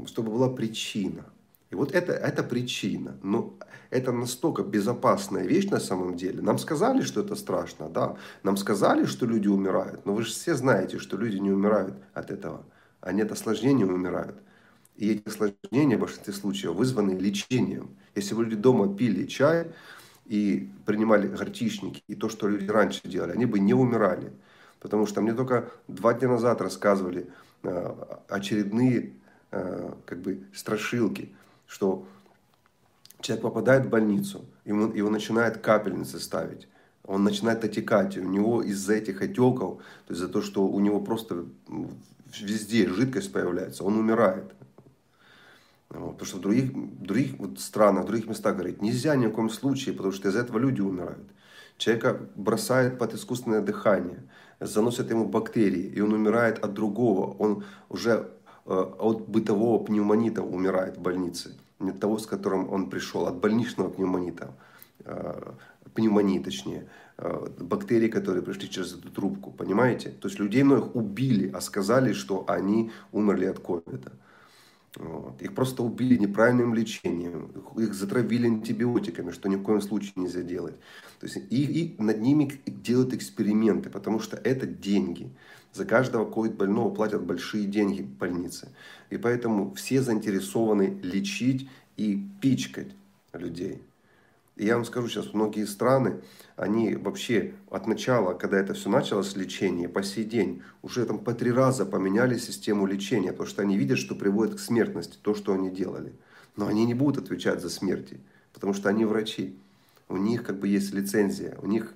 [0.06, 1.26] чтобы была причина.
[1.70, 3.18] И вот это, это причина.
[3.22, 3.54] Но
[3.90, 6.42] это настолько безопасная вещь на самом деле.
[6.42, 8.16] Нам сказали, что это страшно, да.
[8.44, 10.06] Нам сказали, что люди умирают.
[10.06, 12.64] Но вы же все знаете, что люди не умирают от этого.
[13.02, 14.38] Они от осложнений умирают.
[14.96, 17.98] И эти осложнения в большинстве случаев вызваны лечением.
[18.16, 19.68] Если вы люди дома пили чай
[20.28, 24.32] и принимали горчичники, и то, что люди раньше делали, они бы не умирали.
[24.80, 27.28] Потому что мне только два дня назад рассказывали,
[27.64, 27.92] Э,
[28.30, 29.14] очередные
[29.52, 31.36] э, как бы страшилки,
[31.66, 32.08] что
[33.20, 36.68] человек попадает в больницу, ему, его начинает капельницы ставить,
[37.04, 40.80] он начинает отекать, и у него из-за этих отеков, то есть за то, что у
[40.80, 41.46] него просто
[42.40, 44.54] везде жидкость появляется, он умирает.
[45.90, 46.72] Потому что в других,
[47.02, 50.40] других вот странах, в других местах говорит, нельзя ни в коем случае, потому что из-за
[50.40, 51.28] этого люди умирают.
[51.78, 54.24] Человека бросает под искусственное дыхание
[54.60, 57.34] заносят ему бактерии, и он умирает от другого.
[57.38, 58.30] Он уже
[58.66, 61.56] э, от бытового пневмонита умирает в больнице.
[61.80, 64.54] Не от того, с которым он пришел, от больничного пневмонита.
[65.06, 65.52] Э,
[65.94, 66.88] пневмонии, точнее.
[67.18, 69.52] Э, бактерии, которые пришли через эту трубку.
[69.52, 70.10] Понимаете?
[70.10, 74.12] То есть людей многих убили, а сказали, что они умерли от ковида.
[75.00, 75.40] Вот.
[75.44, 80.76] Их просто убили неправильным лечением, их затравили антибиотиками, что ни в коем случае нельзя делать.
[81.20, 85.30] То есть и, и над ними делают эксперименты, потому что это деньги.
[85.72, 88.70] За каждого ковид-больного платят большие деньги в больнице.
[89.12, 92.96] И поэтому все заинтересованы лечить и пичкать
[93.34, 93.84] людей.
[94.60, 96.22] Я вам скажу сейчас, многие страны,
[96.56, 101.36] они вообще от начала, когда это все началось, лечение, по сей день, уже там по
[101.36, 105.54] три раза поменяли систему лечения, потому что они видят, что приводит к смертности, то, что
[105.54, 106.14] они делали.
[106.56, 108.20] Но они не будут отвечать за смерти,
[108.52, 109.56] потому что они врачи.
[110.10, 111.94] У них как бы есть лицензия, у них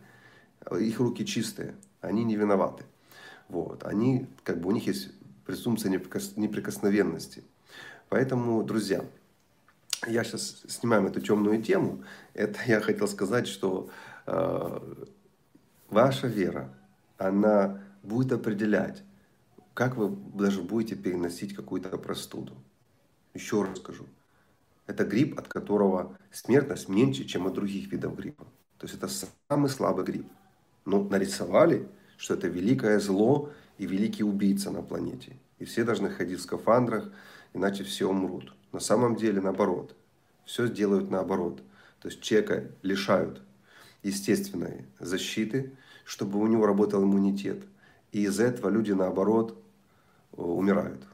[0.79, 2.83] их руки чистые, они не виноваты.
[3.49, 3.83] Вот.
[3.85, 5.09] Они, как бы у них есть
[5.47, 7.43] презумпция неприкосновенности.
[8.09, 9.03] Поэтому, друзья,
[10.07, 12.03] я сейчас снимаем эту темную тему.
[12.33, 13.89] Это я хотел сказать, что
[14.25, 14.79] э,
[15.89, 16.73] ваша вера,
[17.17, 19.03] она будет определять,
[19.73, 22.55] как вы даже будете переносить какую-то простуду.
[23.33, 24.05] Еще раз скажу.
[24.87, 28.45] Это грипп, от которого смертность меньше, чем от других видов гриппа.
[28.77, 29.07] То есть это
[29.47, 30.27] самый слабый грипп.
[30.85, 31.87] Но нарисовали,
[32.17, 35.37] что это великое зло и великий убийца на планете.
[35.59, 37.11] И все должны ходить в скафандрах,
[37.53, 38.53] иначе все умрут.
[38.71, 39.95] На самом деле наоборот.
[40.45, 41.61] Все делают наоборот.
[42.01, 43.41] То есть человека лишают
[44.03, 47.63] естественной защиты, чтобы у него работал иммунитет.
[48.11, 49.57] И из-за этого люди наоборот
[50.33, 51.05] э, умирают.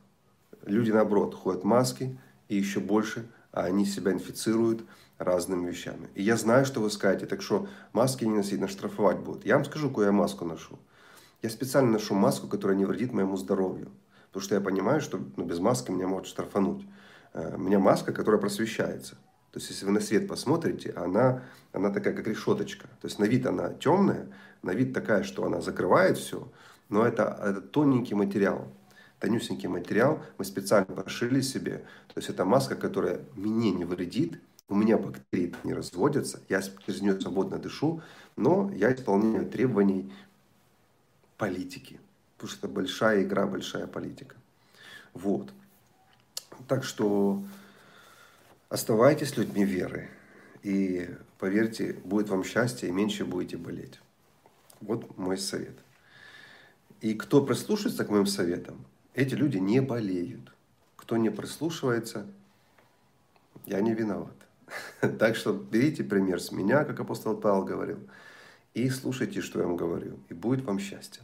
[0.66, 2.18] Люди наоборот ходят маски
[2.48, 4.84] и еще больше а они себя инфицируют
[5.18, 6.10] разными вещами.
[6.14, 9.48] И я знаю, что вы скажете, так что маски не носить, нас штрафовать будут.
[9.48, 10.78] Я вам скажу, какую я маску ношу.
[11.42, 13.90] Я специально ношу маску, которая не вредит моему здоровью.
[14.28, 16.86] Потому что я понимаю, что ну, без маски меня могут штрафануть.
[17.34, 19.16] Э, у меня маска, которая просвещается.
[19.52, 22.88] То есть, если вы на свет посмотрите, она, она такая, как решеточка.
[23.02, 24.28] То есть, на вид она темная,
[24.62, 26.48] на вид такая, что она закрывает все.
[26.90, 28.68] Но это, это тоненький материал,
[29.20, 30.22] тонюсенький материал.
[30.38, 31.78] Мы специально пошили себе.
[32.08, 37.02] То есть, это маска, которая мне не вредит, у меня бактерии не разводятся, я через
[37.02, 38.02] нее свободно дышу,
[38.36, 40.12] но я исполняю требований
[41.38, 42.00] политики.
[42.36, 44.36] Потому что это большая игра, большая политика.
[45.14, 45.52] Вот.
[46.68, 47.44] Так что
[48.70, 50.10] оставайтесь людьми веры.
[50.64, 54.00] И поверьте, будет вам счастье и меньше будете болеть.
[54.82, 55.78] Вот мой совет.
[57.02, 60.52] И кто прислушается к моим советам, эти люди не болеют.
[60.96, 62.28] Кто не прислушивается,
[63.66, 64.34] я не виноват.
[65.20, 68.00] Так что берите пример с меня, как апостол Павел говорил,
[68.74, 71.24] и слушайте, что я вам говорю, и будет вам счастье.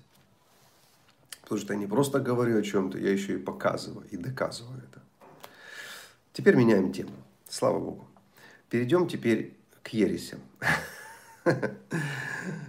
[1.42, 5.02] Потому что я не просто говорю о чем-то, я еще и показываю и доказываю это.
[6.34, 7.12] Теперь меняем тему.
[7.48, 8.08] Слава Богу.
[8.68, 10.40] Перейдем теперь к ересям.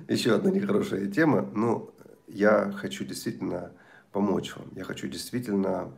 [0.09, 1.90] Еще одна нехорошая тема, но
[2.29, 3.72] я хочу действительно
[4.12, 4.68] помочь вам.
[4.77, 5.90] Я хочу действительно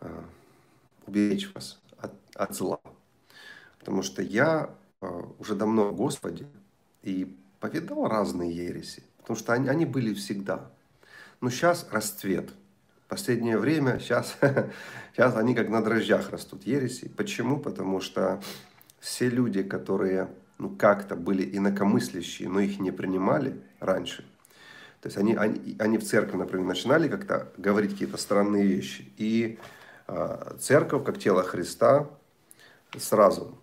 [0.00, 0.22] э,
[1.06, 2.78] уберечь вас от, от зла.
[3.78, 4.68] Потому что я
[5.00, 6.46] э, уже давно в Господе
[7.00, 9.02] и повидал разные ереси.
[9.16, 10.70] Потому что они, они были всегда.
[11.40, 12.52] Но сейчас расцвет.
[13.14, 14.36] Последнее время, сейчас,
[15.12, 17.06] сейчас они как на дрожжах растут, ереси.
[17.06, 17.60] Почему?
[17.60, 18.42] Потому что
[18.98, 24.24] все люди, которые ну, как-то были инакомыслящие, но их не принимали раньше,
[25.00, 29.12] то есть они, они, они в церкви, например, начинали как-то говорить какие-то странные вещи.
[29.16, 29.60] И
[30.08, 32.10] э, церковь, как тело Христа,
[32.98, 33.56] сразу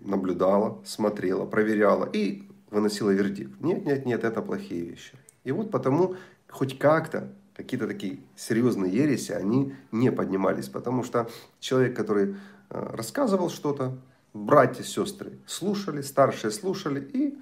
[0.00, 3.60] наблюдала, смотрела, проверяла и выносила вердикт.
[3.60, 5.12] Нет, нет, нет, это плохие вещи.
[5.44, 6.16] И вот потому
[6.48, 12.36] хоть как-то какие-то такие серьезные ереси, они не поднимались, потому что человек, который
[12.70, 13.98] э, рассказывал что-то,
[14.32, 17.36] братья, сестры слушали, старшие слушали и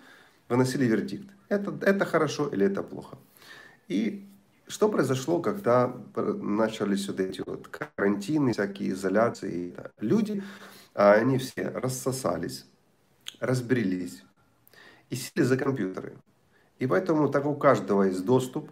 [0.49, 1.29] выносили вердикт.
[1.51, 3.19] Это, это хорошо или это плохо.
[3.89, 4.27] И
[4.67, 9.77] что произошло, когда начались вот эти вот карантины, всякие изоляции?
[10.01, 10.43] Люди,
[10.95, 12.65] а они все рассосались,
[13.39, 14.23] разбрелись
[15.11, 16.17] и сели за компьютеры.
[16.79, 18.71] И поэтому так у каждого есть доступ,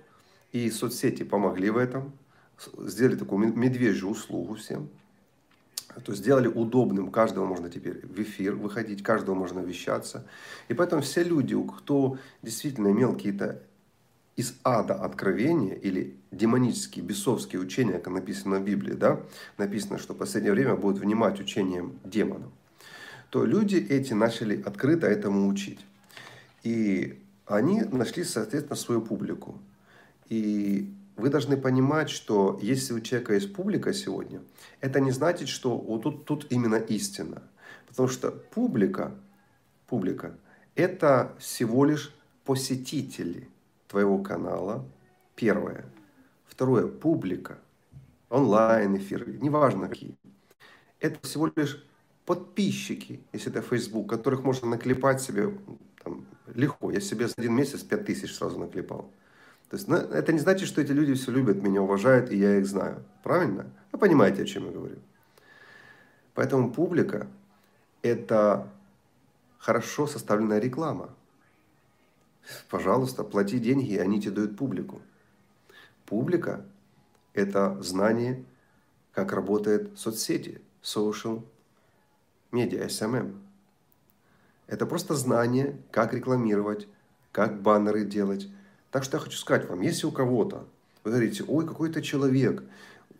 [0.54, 2.12] и соцсети помогли в этом,
[2.78, 4.88] сделали такую медвежью услугу всем.
[6.04, 10.24] То есть сделали удобным, каждого можно теперь в эфир выходить, каждого можно вещаться.
[10.68, 13.62] И поэтому все люди, кто действительно имел какие-то
[14.36, 19.20] из ада откровения или демонические, бесовские учения, как написано в Библии, да,
[19.58, 22.52] написано, что в последнее время будут внимать учениям демонов,
[23.30, 25.84] то люди эти начали открыто этому учить.
[26.62, 29.60] И они нашли, соответственно, свою публику.
[30.28, 34.42] И вы должны понимать, что если у человека есть публика сегодня,
[34.80, 37.42] это не значит, что вот тут, тут именно истина.
[37.86, 39.14] Потому что публика,
[39.86, 40.36] публика–
[40.74, 43.48] это всего лишь посетители
[43.88, 44.84] твоего канала,
[45.36, 45.84] первое.
[46.46, 47.58] Второе– публика,
[48.28, 50.16] онлайн-эфиры, неважно какие.
[51.00, 51.84] Это всего лишь
[52.26, 55.56] подписчики, если это Facebook, которых можно наклепать себе
[56.02, 56.90] там, легко.
[56.90, 59.10] Я себе за один месяц 5000 сразу наклепал.
[59.74, 62.58] То есть ну, это не значит, что эти люди все любят, меня уважают, и я
[62.58, 63.02] их знаю.
[63.24, 63.66] Правильно?
[63.90, 64.98] Вы понимаете, о чем я говорю.
[66.34, 67.26] Поэтому публика–
[68.02, 68.68] это
[69.58, 71.12] хорошо составленная реклама.
[72.70, 75.02] Пожалуйста, плати деньги, и они тебе дают публику.
[76.06, 76.64] Публика–
[77.32, 78.44] это знание,
[79.10, 81.42] как работает соцсети, social
[82.52, 83.36] media, SMM.
[84.68, 86.86] Это просто знание, как рекламировать,
[87.32, 88.48] как баннеры делать,
[88.94, 90.68] так что я хочу сказать вам, если у кого-то,
[91.02, 92.62] вы говорите, ой, какой-то человек,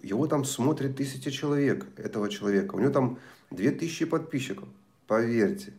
[0.05, 3.19] его там смотрит тысяча человек, этого человека, у него там
[3.51, 4.69] две тысячи подписчиков,
[5.09, 5.73] поверьте,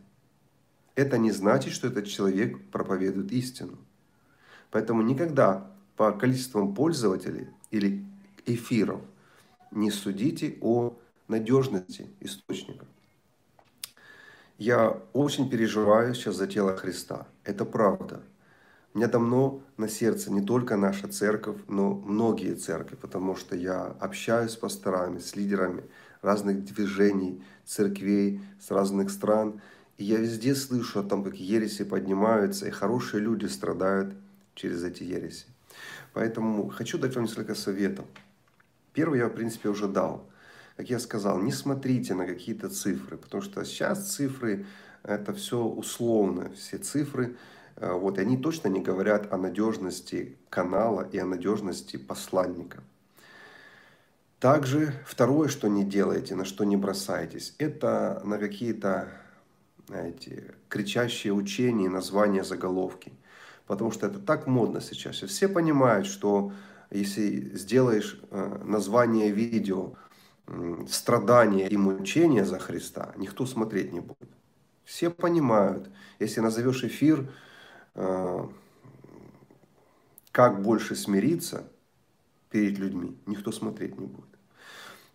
[0.96, 3.78] это не значит, что этот человек проповедует истину.
[4.70, 8.04] Поэтому никогда по количествам пользователей или
[8.44, 9.00] эфиров
[9.70, 10.94] не судите о
[11.26, 12.84] надежности источника.
[14.58, 17.26] Я очень переживаю сейчас за тело Христа.
[17.44, 18.20] Это правда.
[18.96, 24.52] Мне давно на сердце не только наша церковь, но многие церкви, потому что я общаюсь
[24.52, 25.82] с пасторами, с лидерами
[26.22, 29.60] разных движений, церквей с разных стран.
[29.98, 34.14] И я везде слышу о том, как ереси поднимаются, и хорошие люди страдают
[34.54, 35.44] через эти ереси.
[36.14, 38.06] Поэтому хочу дать вам несколько советов.
[38.94, 40.26] Первый я, в принципе, уже дал.
[40.78, 44.64] Как я сказал, не смотрите на какие-то цифры, потому что сейчас цифры–
[45.02, 46.50] это все условно.
[46.56, 47.36] Все цифры
[47.76, 52.82] вот, и они точно не говорят о надежности канала и о надежности посланника.
[54.40, 59.08] Также второе, что не делаете, на что не бросаетесь, это на какие-то
[59.88, 63.12] знаете, кричащие учения, названия, заголовки.
[63.66, 65.22] Потому что это так модно сейчас.
[65.22, 66.52] И все понимают, что
[66.90, 69.94] если сделаешь э, название видео
[70.88, 74.30] «Страдания и мучения за Христа», никто смотреть не будет.
[74.84, 75.90] Все понимают.
[76.20, 77.45] Если назовешь эфир Э,
[80.32, 81.66] как больше смириться
[82.50, 84.26] перед людьми, никто смотреть не будет.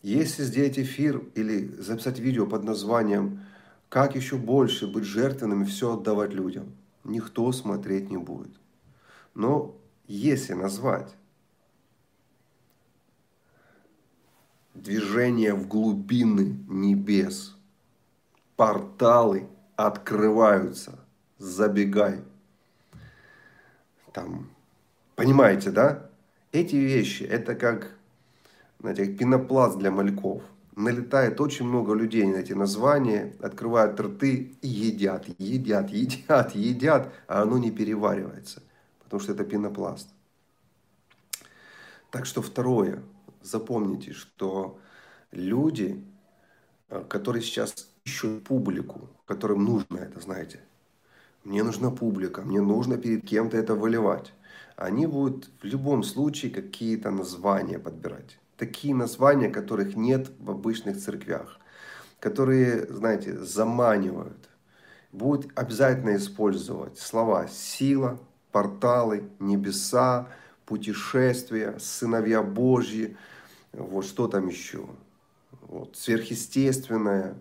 [0.01, 3.41] Если сделать эфир или записать видео под названием
[3.87, 8.51] «Как еще больше быть жертвенным и все отдавать людям», никто смотреть не будет.
[9.35, 9.75] Но
[10.07, 11.15] если назвать
[14.73, 17.55] движение в глубины небес,
[18.55, 20.97] порталы открываются,
[21.37, 22.23] забегай–
[24.13, 24.49] там,
[25.15, 26.09] понимаете, да?
[26.51, 27.95] Эти вещи, это как,
[28.79, 30.43] знаете, пенопласт для мальков.
[30.75, 37.41] Налетает очень много людей на эти названия, открывают рты и едят, едят, едят, едят, а
[37.41, 38.63] оно не переваривается,
[39.03, 40.09] потому что это пенопласт.
[42.09, 43.03] Так что второе,
[43.41, 44.79] запомните, что
[45.31, 46.03] люди,
[46.89, 50.59] э, которые сейчас ищут публику, которым нужно это, знаете,
[51.43, 54.33] мне нужна публика, мне нужно перед кем-то это выливать.
[54.75, 58.37] Они будут в любом случае какие-то названия подбирать.
[58.57, 61.59] Такие названия, которых нет в обычных церквях.
[62.19, 64.49] Которые, знаете, заманивают.
[65.11, 68.19] Будут обязательно использовать слова «сила»,
[68.51, 70.27] «порталы», «небеса»,
[70.65, 73.17] «путешествия», «сыновья Божьи»,
[73.73, 74.85] вот что там еще,
[75.61, 77.35] вот, «сверхъестественное»,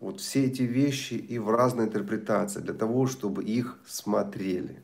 [0.00, 4.82] вот все эти вещи и в разной интерпретации, для того, чтобы их смотрели.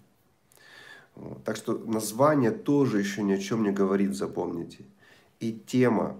[1.15, 1.45] Вот.
[1.45, 4.85] Так что название тоже еще ни о чем не говорит, запомните.
[5.39, 6.17] И тема,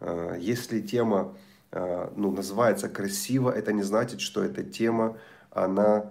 [0.00, 1.36] э, если тема
[1.72, 5.18] э, ну, называется красиво, это не значит, что эта тема,
[5.50, 6.10] она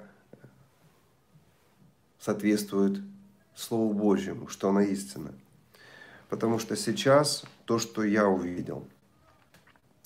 [2.19, 3.01] соответствует
[3.55, 5.33] Слову Божьему, что она истина.
[6.29, 8.87] Потому что сейчас то, что я увидел,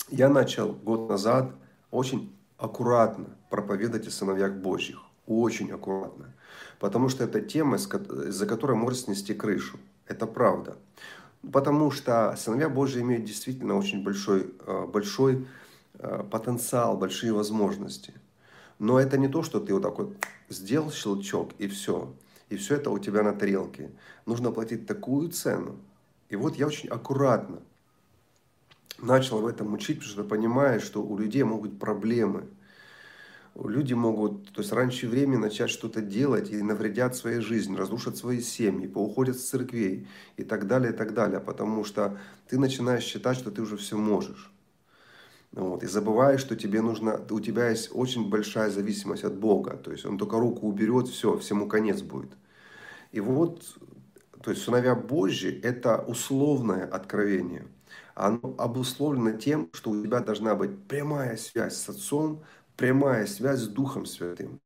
[0.08, 1.52] я начал год назад
[1.94, 4.98] очень аккуратно проповедовать о сыновьях Божьих.
[5.26, 6.34] Очень аккуратно.
[6.80, 9.78] Потому что это тема, за которой может снести крышу.
[10.06, 10.76] Это правда.
[11.52, 15.46] Потому что сыновья Божьи имеют действительно очень большой, э, большой
[15.98, 18.12] э, потенциал, большие возможности.
[18.78, 20.16] Но это не то, что ты вот так вот
[20.48, 22.12] сделал щелчок и все.
[22.48, 23.90] И все это у тебя на тарелке.
[24.26, 25.76] Нужно платить такую цену.
[26.28, 27.60] И вот я очень аккуратно
[28.98, 32.44] начал в этом учить, потому что понимаю, что у людей могут быть проблемы.
[33.54, 38.40] Люди могут, то есть раньше времени начать что-то делать и навредят своей жизни, разрушат свои
[38.40, 42.18] семьи, поуходят с церквей и так далее, и так далее, потому что
[42.48, 44.50] ты начинаешь считать, что ты уже все можешь.
[45.52, 49.76] Вот, и забываешь, что тебе нужно, у тебя есть очень большая зависимость от Бога.
[49.76, 52.32] То есть Он только руку уберет, все, всему конец будет.
[53.12, 53.62] И вот,
[54.42, 57.68] то есть сыновья Божьи– это условное откровение–
[58.14, 62.42] оно обусловлено тем, что у тебя должна быть прямая связь с Отцом,
[62.76, 64.60] прямая связь с Духом Святым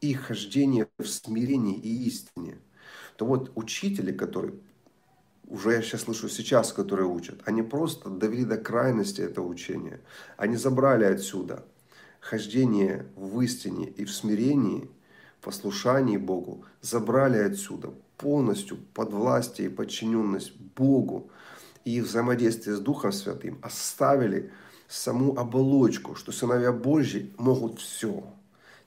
[0.00, 2.58] и хождение в смирении и истине.
[3.16, 4.54] То вот учители, которые
[5.46, 10.00] уже я сейчас слышу сейчас, которые учат, они просто довели до крайности это учение.
[10.36, 11.64] Они забрали отсюда
[12.20, 14.90] хождение в истине и в смирении,
[15.42, 21.30] послушании Богу, забрали отсюда полностью под властие и подчиненность Богу,
[21.84, 24.50] и взаимодействие с Духом Святым оставили
[24.88, 28.24] саму оболочку, что сыновья Божьи могут все.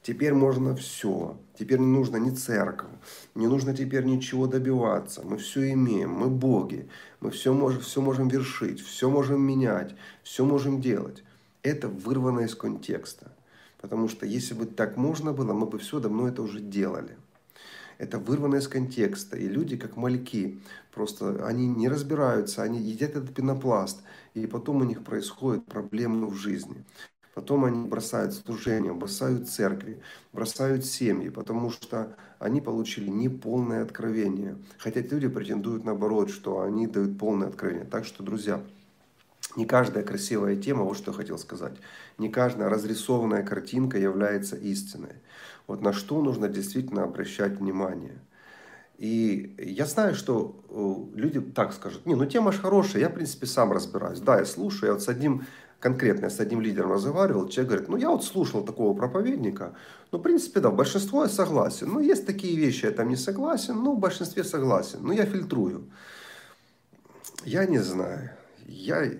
[0.02, 1.38] Теперь можно все.
[1.60, 2.90] Теперь не нужно ни церковь,
[3.34, 5.24] не нужно теперь ничего добиваться.
[5.24, 6.88] Мы все имеем, мы боги,
[7.20, 11.24] мы все можем, все можем вершить, все можем менять, все можем делать.
[11.64, 13.32] Это вырвано из контекста.
[13.82, 17.18] Потому что если бы так можно было, мы бы все давно это уже делали
[17.98, 19.38] это вырвано из контекста.
[19.38, 20.60] И люди, как мальки,
[20.94, 24.02] просто они не разбираются, они едят этот пенопласт,
[24.34, 26.84] и потом у них происходят проблемы в жизни.
[27.34, 30.02] Потом они бросают служение, бросают церкви,
[30.34, 34.58] бросают семьи, потому что они получили неполное откровение.
[34.80, 37.86] Хотя люди претендуют наоборот, что они дают полное откровение.
[37.86, 38.64] Так что, друзья,
[39.56, 41.74] не каждая красивая тема, вот что я хотел сказать,
[42.18, 45.14] не каждая разрисованная картинка является истиной.
[45.68, 48.22] Вот на что нужно действительно обращать внимание.
[48.98, 53.14] И я знаю, что э, люди так скажут, не, ну тема же хорошая, я в
[53.14, 54.20] принципе сам разбираюсь.
[54.20, 55.46] Да, я слушаю, я вот с одним
[55.80, 59.76] конкретно я с одним лидером разговаривал, человек говорит, ну я вот слушал такого проповедника,
[60.12, 63.16] ну в принципе да, в большинство я согласен, ну есть такие вещи, я там не
[63.16, 65.92] согласен, ну в большинстве согласен, но я фильтрую.
[67.46, 68.32] Я не знаю,
[68.66, 69.12] я,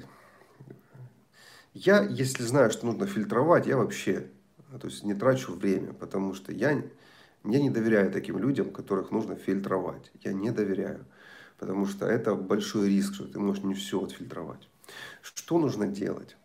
[1.74, 4.32] я если знаю, что нужно фильтровать, я вообще
[4.80, 9.36] то есть не трачу время, потому что я, я не доверяю таким людям, которых нужно
[9.36, 10.12] фильтровать.
[10.24, 11.06] Я не доверяю,
[11.60, 14.68] потому что это большой риск, что ты можешь не все отфильтровать.
[15.22, 16.38] Что нужно делать?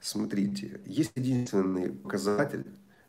[0.00, 2.66] Смотрите, есть единственный показатель,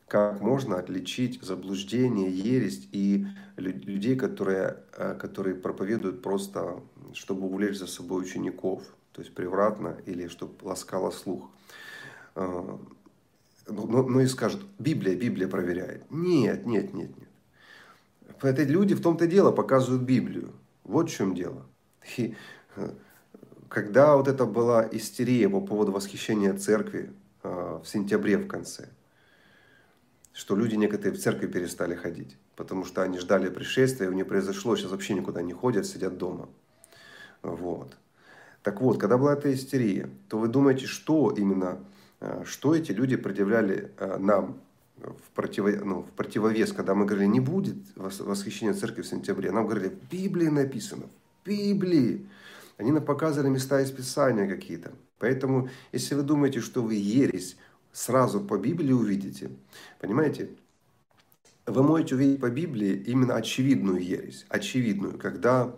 [0.07, 6.81] как можно отличить заблуждение, ересь и людей, которые, э, которые проповедуют просто,
[7.13, 11.49] чтобы увлечь за собой учеников, то есть превратно или чтобы ласкало слух.
[13.67, 16.09] Э, ну, ну, ну и скажут, Библия, Библия проверяет.
[16.09, 17.29] Нет, нет, нет, нет.
[18.41, 20.53] Это люди в том-то дело показывают Библию.
[20.83, 21.65] Вот в чем дело.
[22.17, 22.35] И
[22.75, 22.89] э,
[23.69, 27.11] когда вот это была истерия по поводу восхищения церкви
[27.43, 28.89] э, в сентябре в конце,
[30.33, 34.75] что люди некоторые в церкви перестали ходить, потому что они ждали пришествия, у них произошло,
[34.75, 36.47] сейчас вообще никуда не ходят, сидят дома.
[37.41, 37.97] Вот.
[38.61, 41.79] Так вот, когда была эта истерия, то вы думаете, что именно
[42.45, 44.59] что эти люди предъявляли э, нам
[44.97, 49.51] в, противо, ну, в противовес, когда мы говорили, не будет восхищения церкви в сентябре.
[49.51, 51.03] Нам говорили, в Библии написано,
[51.43, 52.27] в Библии.
[52.77, 54.91] Они нам показывали места из Писания какие-то.
[55.19, 57.57] Поэтому, если вы думаете, что вы ересь
[57.91, 59.51] сразу по Библии увидите,
[59.99, 60.49] понимаете,
[61.65, 65.75] вы можете увидеть по Библии именно очевидную ересь, очевидную, когда,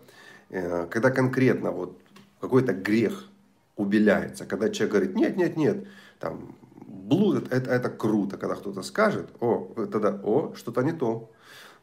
[0.50, 2.00] э, когда конкретно вот
[2.40, 3.30] какой-то грех
[3.76, 5.88] убеляется, когда человек говорит, нет, нет, нет,
[6.20, 6.56] там,
[6.88, 11.32] блуд, это, это круто, когда кто-то скажет, о, тогда, о, что-то не то.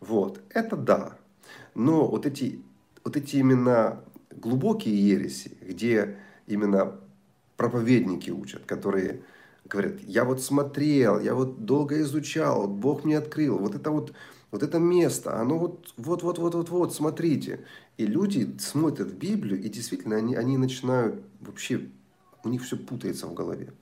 [0.00, 1.16] Вот, это да.
[1.74, 2.62] Но вот эти,
[3.04, 6.98] вот эти именно глубокие ереси, где именно
[7.56, 9.22] проповедники учат, которые
[9.64, 14.12] говорят, я вот смотрел, я вот долго изучал, вот Бог мне открыл, вот это вот,
[14.50, 17.64] вот это место, оно вот, вот, вот, вот, вот, вот, смотрите.
[17.96, 21.88] И люди смотрят Библию, и действительно они, они начинают вообще,
[22.44, 23.72] у них все путается в голове.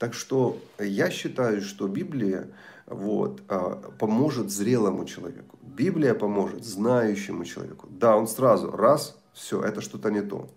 [0.00, 2.48] Так что я считаю, что Библия
[2.86, 5.58] вот, а, поможет зрелому человеку.
[5.62, 7.86] Библия поможет знающему человеку.
[7.90, 10.48] Да, он сразу, раз, все, это что-то не то.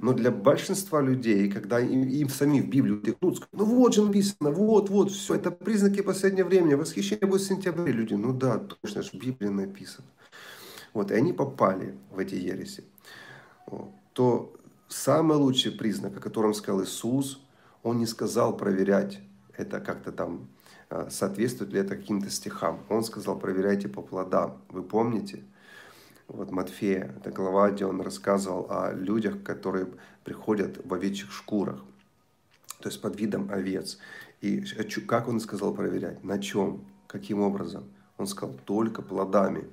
[0.00, 4.50] Но для большинства людей, когда им, им сами в Библию тыкнут, ну вот же написано,
[4.50, 7.92] вот, вот, все, это признаки последнего времени, восхищение будет в сентябре.
[7.92, 10.08] Люди, ну да, точно, в Библии написано.
[10.92, 12.82] Вот, и они попали в эти ереси.
[13.64, 13.90] Вот.
[14.12, 14.52] То
[14.88, 17.38] самый лучший признак, о котором сказал Иисус,
[17.82, 19.20] Он не сказал проверять
[19.56, 20.48] это как-то там,
[20.88, 22.80] а, соответствует ли это каким-то стихам.
[22.88, 24.62] Он сказал, проверяйте по плодам.
[24.68, 25.42] Вы помните?
[26.32, 29.88] вот Матфея, это глава, где он рассказывал о людях, которые
[30.24, 31.80] приходят в овечьих шкурах,
[32.80, 33.98] то есть под видом овец.
[34.40, 34.62] И
[35.06, 36.24] как он сказал проверять?
[36.24, 36.84] На чем?
[37.06, 37.84] Каким образом?
[38.16, 39.64] Он сказал, только плодами.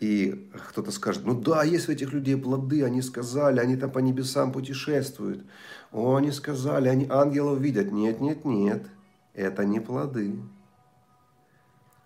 [0.00, 3.98] И кто-то скажет, ну да, есть у этих людей плоды, они сказали, они там по
[3.98, 5.44] небесам путешествуют.
[5.92, 7.92] О, они сказали, они ангелов видят.
[7.92, 8.86] Нет, нет, нет,
[9.34, 10.40] это не плоды.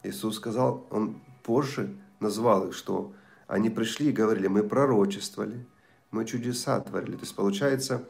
[0.02, 3.14] Иисус сказал, он позже назвал их, что
[3.46, 5.64] они пришли и говорили, мы пророчествовали,
[6.10, 7.14] мы чудеса творили.
[7.14, 8.08] То есть получается,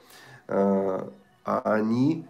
[0.48, 1.10] э,
[1.44, 2.26] а они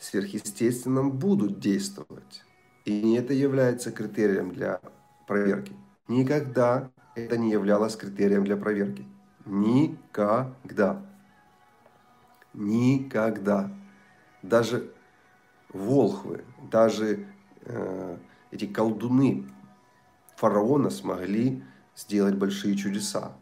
[0.00, 2.44] сверхъестественным будут действовать.
[2.84, 4.80] И это является критерием для
[5.26, 5.72] проверки.
[6.08, 9.04] Никогда это не являлось критерием для проверки.
[9.46, 11.02] Никогда.
[12.52, 13.72] Никогда.
[14.42, 14.92] Даже
[15.72, 17.26] волхвы, даже
[17.62, 18.16] э,
[18.50, 19.44] эти колдуны
[20.36, 21.64] фараона смогли
[21.96, 23.32] сделать большие чудеса.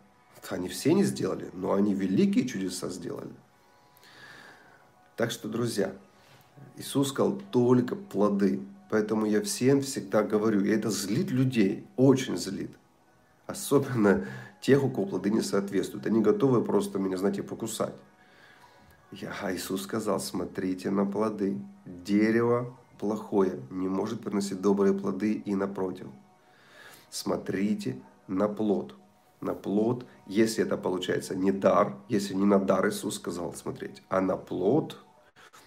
[0.48, 3.32] Они все не сделали, но они великие чудеса сделали.
[5.16, 5.92] Так что, друзья,
[6.76, 8.60] Иисус сказал только плоды.
[8.90, 12.70] Поэтому я всем всегда говорю, и это злит людей, очень злит.
[13.46, 14.26] Особенно
[14.60, 16.06] тех, у кого плоды не соответствуют.
[16.06, 17.94] Они готовы просто меня, знаете, покусать.
[19.12, 21.58] Я, а Иисус сказал, смотрите на плоды.
[21.84, 26.06] Дерево плохое не может приносить добрые плоды и напротив.
[27.10, 28.94] Смотрите на плод.
[29.40, 34.22] На плод, если это получается не дар, если не на дар Иисус сказал смотреть, а
[34.22, 34.98] на плод,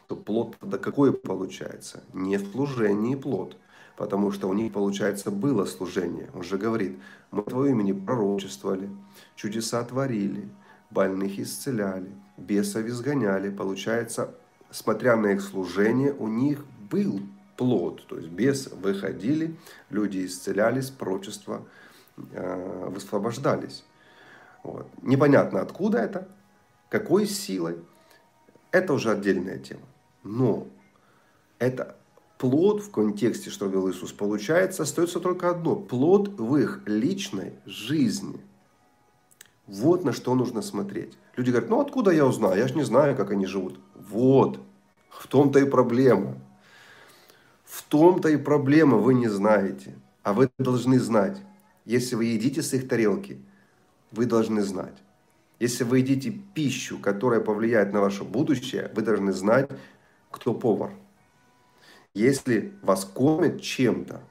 [0.07, 2.03] то плод тогда какой получается?
[2.13, 3.55] Не в служении плод,
[3.97, 6.29] потому что у них, получается, было служение.
[6.33, 6.97] Он же говорит,
[7.31, 8.89] мы Твое имени пророчествовали,
[9.35, 10.49] чудеса творили,
[10.89, 13.49] больных исцеляли, бесов изгоняли.
[13.49, 14.33] Получается,
[14.71, 17.19] смотря на их служение, у них был
[17.57, 19.57] плод, то есть бесы выходили,
[19.89, 21.65] люди исцелялись, пророчество
[22.31, 23.83] Э, высвобождались.
[24.63, 24.87] Вот.
[25.03, 26.27] Непонятно откуда это,
[26.89, 27.77] какой силой.
[28.71, 29.85] Это уже отдельная тема.
[30.23, 30.67] Но
[31.59, 31.95] это
[32.37, 35.75] плод в контексте, что говорил Иисус, получается, остается только одно.
[35.75, 38.39] Плод в их личной жизни.
[39.65, 41.17] Вот на что нужно смотреть.
[41.35, 42.57] Люди говорят, ну откуда я узнаю?
[42.57, 43.79] Я же не знаю, как они живут.
[43.95, 44.59] Вот.
[45.09, 46.37] В том-то и проблема.
[47.65, 49.95] В том-то и проблема, вы не знаете.
[50.23, 51.41] А вы должны знать.
[51.85, 53.41] Если вы едите с их тарелки,
[54.11, 54.97] вы должны знать.
[55.59, 59.69] Если вы едите пищу, которая повлияет на ваше будущее, вы должны знать,
[60.31, 60.91] кто повар.
[62.13, 64.21] Если вас кормят чем-то,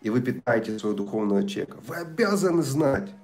[0.00, 3.14] и вы питаете своего духовного человека, вы обязаны знать,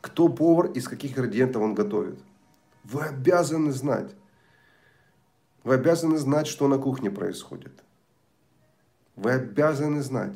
[0.00, 2.18] кто повар, из каких ингредиентов он готовит.
[2.84, 4.14] Вы обязаны знать.
[5.62, 7.84] Вы обязаны знать, что на кухне происходит.
[9.16, 10.34] Вы обязаны знать.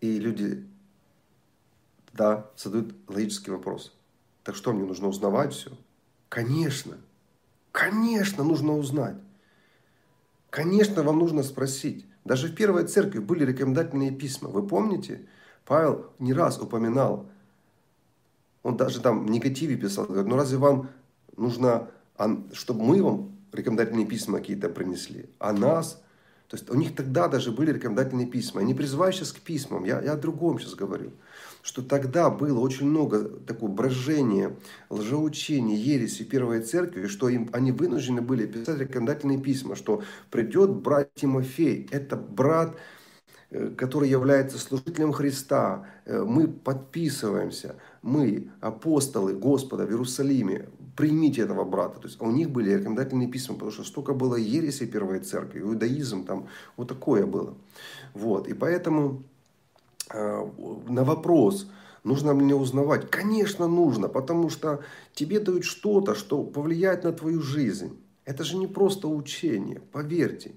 [0.00, 0.66] И люди,
[2.12, 3.94] да, задают логический вопрос.
[4.42, 5.70] Так что, мне нужно узнавать все?
[6.28, 6.98] Конечно,
[7.72, 9.16] конечно, нужно узнать.
[10.50, 12.06] Конечно, вам нужно спросить.
[12.24, 14.48] Даже в первой церкви были рекомендательные письма.
[14.48, 15.26] Вы помните?
[15.64, 17.28] Павел не раз упоминал,
[18.62, 20.90] он даже там в негативе писал, говорит, ну разве вам
[21.36, 21.88] нужно,
[22.52, 26.02] чтобы мы вам рекомендательные письма какие-то принесли, а нас
[26.50, 28.60] то есть у них тогда даже были рекомендательные письма.
[28.60, 31.12] Я не призываю сейчас к письмам, я, я о другом сейчас говорю.
[31.62, 34.56] Что тогда было очень много такого брожения,
[34.88, 41.10] лжеучения, ереси Первой Церкви, что им, они вынуждены были писать рекомендательные письма, что придет брат
[41.14, 42.76] Тимофей, это брат,
[43.50, 51.64] э, который является служителем Христа, э, мы подписываемся, мы, апостолы Господа в Иерусалиме, примите этого
[51.64, 52.00] брата.
[52.00, 56.24] То есть у них были рекомендательные письма, потому что столько было ереси Первой Церкви, иудаизм,
[56.24, 57.54] там вот такое было.
[58.14, 58.48] Вот.
[58.48, 59.22] И поэтому
[60.12, 61.70] на вопрос,
[62.04, 64.82] нужно мне узнавать, конечно нужно, потому что
[65.14, 67.98] тебе дают что-то, что повлияет на твою жизнь.
[68.24, 70.52] Это же не просто учение, поверьте.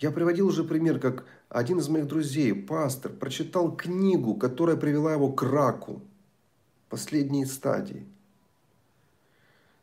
[0.00, 5.32] Я приводил уже пример, как один из моих друзей, пастор, прочитал книгу, которая привела его
[5.32, 6.02] к раку,
[6.88, 8.06] последней стадии.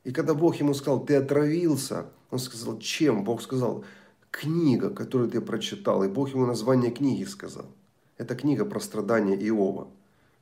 [0.03, 3.23] И когда Бог ему сказал, ты отравился, он сказал, чем?
[3.23, 3.83] Бог сказал,
[4.31, 6.03] книга, которую ты прочитал.
[6.03, 7.65] И Бог ему название книги сказал.
[8.17, 9.87] Это книга про страдания Иова.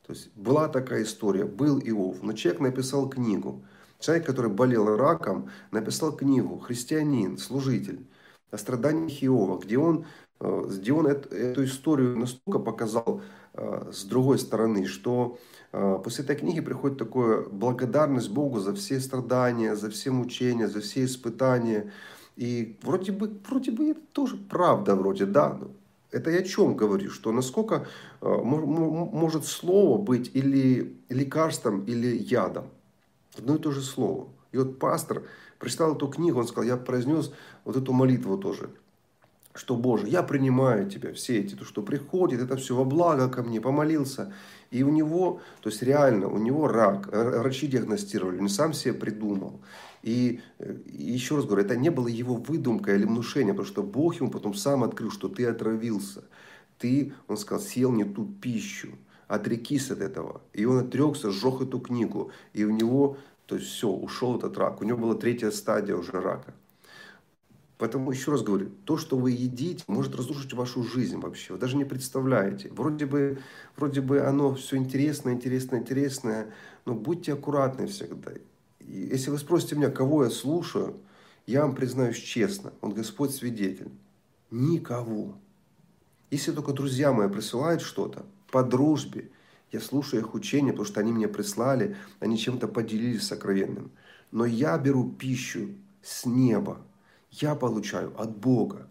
[0.05, 3.63] То есть была такая история, был Иов, но человек написал книгу.
[3.99, 8.05] Человек, который болел раком, написал книгу, христианин, служитель,
[8.51, 10.05] о страданиях Иова, где он,
[10.39, 13.21] э, где он эту, эту историю настолько показал
[13.53, 15.39] э, с другой стороны, что
[15.71, 20.81] э, после этой книги приходит такая благодарность Богу за все страдания, за все мучения, за
[20.81, 21.91] все испытания,
[22.35, 25.59] и вроде бы, вроде бы это тоже правда, вроде, да.
[26.13, 27.87] Это я о чем говорю, что насколько
[28.21, 32.65] э, может слово быть или лекарством, или ядом.
[33.37, 34.27] Одно и то же слово.
[34.51, 35.23] И вот пастор
[35.59, 37.31] прочитал эту книгу, он сказал, я произнес
[37.65, 38.69] вот эту молитву тоже
[39.55, 43.43] что, Боже, я принимаю Тебя, все эти, то, что приходит, это все во благо ко
[43.43, 44.33] мне, помолился.
[44.71, 49.59] И у него, то есть реально, у него рак, врачи диагностировали, он сам себе придумал.
[50.03, 54.19] И, и еще раз говорю, это не было его выдумка или внушение, потому что Бог
[54.19, 56.25] ему потом сам открыл, что ты отравился.
[56.77, 58.89] Ты, он сказал, съел не ту пищу,
[59.27, 60.41] отрекись от этого.
[60.51, 62.31] И он отрекся, сжег эту книгу.
[62.51, 64.81] И у него, то есть все, ушел этот рак.
[64.81, 66.53] У него была третья стадия уже рака.
[67.77, 71.53] Поэтому еще раз говорю, то, что вы едите, может разрушить вашу жизнь вообще.
[71.53, 72.69] Вы даже не представляете.
[72.71, 73.39] Вроде бы,
[73.77, 76.53] вроде бы оно все интересное, интересное, интересное,
[76.85, 78.33] но будьте аккуратны всегда.
[78.87, 80.97] Если вы спросите меня, кого я слушаю,
[81.45, 83.91] я вам признаюсь честно, он Господь свидетель.
[84.51, 85.35] Никого.
[86.31, 89.29] Если только друзья мои присылают что-то по дружбе,
[89.71, 93.91] я слушаю их учения, потому что они мне прислали, они чем-то поделились сокровенным.
[94.31, 95.69] Но я беру пищу
[96.01, 96.79] с неба,
[97.31, 98.87] я получаю от Бога.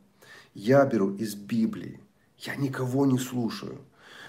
[0.54, 2.00] Я беру из Библии.
[2.38, 3.78] Я никого не слушаю.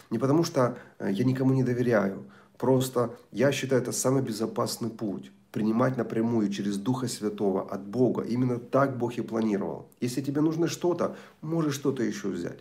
[0.09, 2.25] Не потому что э, я никому не доверяю.
[2.57, 5.31] Просто я считаю это самый безопасный путь.
[5.53, 8.23] Принимать напрямую через Духа Святого от Бога.
[8.23, 9.87] Именно так Бог и планировал.
[10.01, 12.59] Если тебе нужно что-то, можешь что-то еще взять.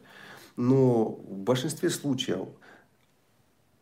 [0.57, 2.49] Но в большинстве случаев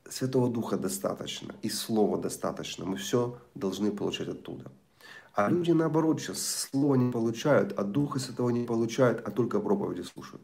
[0.08, 2.84] Святого Духа достаточно и Слова достаточно.
[2.84, 4.70] Мы все должны получать оттуда.
[5.34, 10.02] А люди наоборот сейчас слова не получают, а Духа Святого не получают, а только проповеди
[10.02, 10.42] слушают.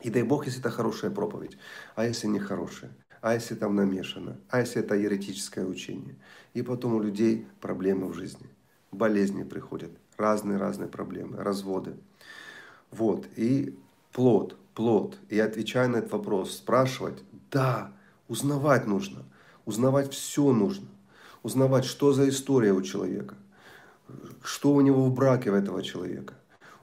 [0.00, 1.56] И дай Бог, если это хорошая проповедь,
[1.96, 2.92] а если не хорошая,
[3.24, 6.14] а если там намешано, а если это еретическое учение.
[6.52, 8.46] И потом у людей проблемы в жизни,
[8.92, 11.94] болезни приходят, разные-разные проблемы, разводы.
[12.90, 13.78] Вот, и
[14.12, 15.16] плод, плод.
[15.30, 17.92] И отвечая на этот вопрос, спрашивать, да,
[18.28, 19.24] узнавать нужно,
[19.64, 20.88] узнавать все нужно,
[21.42, 23.36] узнавать, что за история у человека,
[24.42, 26.34] что у него в браке у этого человека,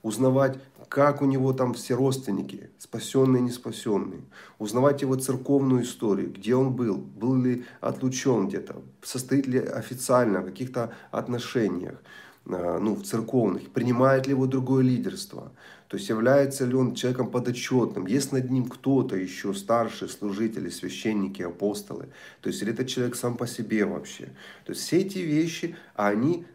[0.01, 0.57] узнавать,
[0.91, 4.19] как у него там все родственники, спасенные, не спасенные,
[4.59, 10.45] узнавать его церковную историю, где он был, был ли отлучен где-то, состоит ли официально в
[10.47, 12.03] каких-то отношениях,
[12.45, 15.53] а, ну, в церковных, принимает ли его другое лидерство,
[15.87, 21.41] то есть является ли он человеком подотчетным, есть над ним кто-то еще, старшие служители, священники,
[21.41, 22.09] апостолы,
[22.41, 24.25] то есть или это человек сам по себе вообще.
[24.65, 26.45] То есть все эти вещи, они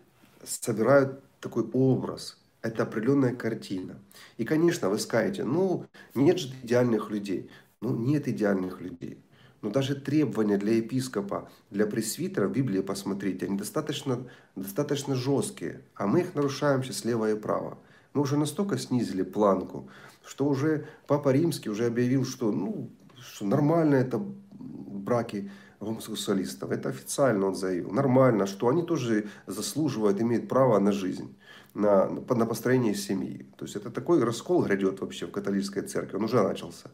[0.45, 2.37] собирают такой образ,
[2.67, 3.99] это определенная картина.
[4.37, 7.51] И, конечно, вы скажете, ну, нет же идеальных людей.
[7.81, 9.23] Ну, нет идеальных людей.
[9.63, 16.07] Но даже требования для епископа, для пресвитера в Библии, посмотрите, они достаточно, достаточно жесткие, а
[16.07, 17.79] мы их нарушаем сейчас слева и право.
[18.13, 19.91] Мы уже настолько снизили планку,
[20.25, 24.19] что уже Папа Римский уже объявил, что, ну, что нормально это
[24.51, 25.51] браки
[25.81, 26.71] гомосексуалистов.
[26.71, 27.91] Это официально он заявил.
[27.91, 31.37] Нормально, что они тоже заслуживают, имеют право на жизнь,
[31.77, 33.47] на, на построение семьи.
[33.57, 36.17] То есть это такой раскол грядет вообще в католической церкви.
[36.17, 36.91] Он уже начался.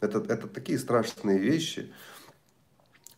[0.00, 1.92] Это, это такие страшные вещи.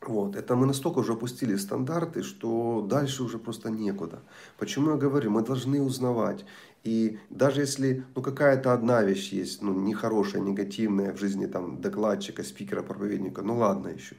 [0.09, 0.37] Вот.
[0.37, 4.21] Это мы настолько уже опустили стандарты, что дальше уже просто некуда.
[4.59, 6.45] Почему я говорю, мы должны узнавать.
[6.85, 12.45] И даже если ну, какая-то одна вещь есть, ну, нехорошая, негативная в жизни там, докладчика,
[12.45, 14.17] спикера, проповедника, ну ладно еще.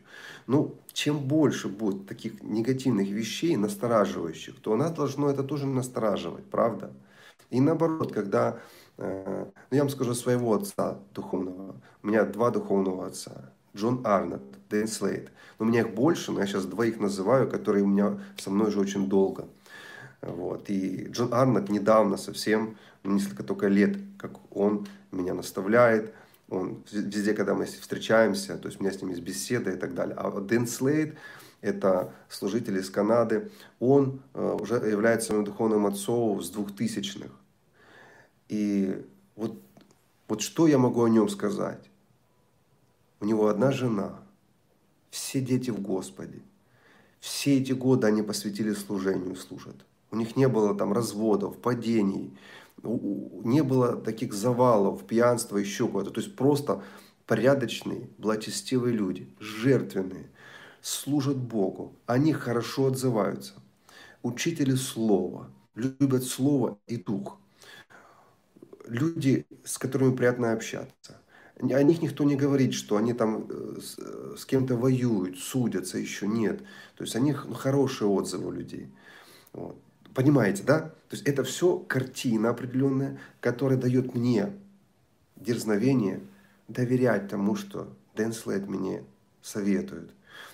[0.48, 6.92] Ну, чем больше будет таких негативных вещей, настораживающих, то нас должно это тоже настораживать, правда?
[7.50, 8.60] И наоборот, когда,
[8.98, 14.44] э, ну я вам скажу своего отца духовного, у меня два духовного отца, Джон Арнольд,
[14.70, 15.32] Дэн Слейд.
[15.60, 18.68] Но у меня их больше, но я сейчас двоих называю, которые у меня со мной
[18.68, 19.48] уже очень долго.
[20.22, 20.70] Вот.
[20.70, 26.14] И Джон Арнольд недавно совсем, несколько только лет, как он меня наставляет,
[26.50, 29.94] он везде, когда мы встречаемся, то есть у меня с ним есть беседа и так
[29.94, 30.16] далее.
[30.18, 31.18] А Дэн Слейд,
[31.62, 37.32] это служитель из Канады, он э, уже является моим духовным отцом с двухтысячных.
[38.48, 39.06] И
[39.36, 39.62] вот,
[40.28, 41.84] вот что я могу о нем сказать?
[43.20, 44.20] У него одна жена,
[45.10, 46.42] все дети в Господе.
[47.20, 49.76] Все эти годы они посвятили служению, служат.
[50.12, 52.38] У них не было там разводов, падений,
[52.84, 56.12] не было таких завалов, пьянства, еще куда-то.
[56.12, 56.84] То есть просто
[57.26, 60.30] порядочные, благочестивые люди, жертвенные,
[60.82, 61.96] служат Богу.
[62.06, 63.54] Они хорошо отзываются.
[64.24, 67.40] Учители слова, любят слово и дух.
[68.88, 71.20] Люди, с которыми приятно общаться.
[71.60, 75.98] О них никто не говорит, что они там э, с, э, с кем-то воюют, судятся
[75.98, 76.28] еще.
[76.28, 76.60] Нет.
[76.96, 78.88] То есть о них ну, хорошие отзывы у людей.
[79.54, 79.76] Вот.
[80.14, 80.80] Понимаете, да?
[81.10, 84.54] То есть это все картина определенная, которая дает мне
[85.36, 86.22] дерзновение
[86.68, 89.04] доверять тому, что Дэн Слейд мне
[89.42, 90.12] советует.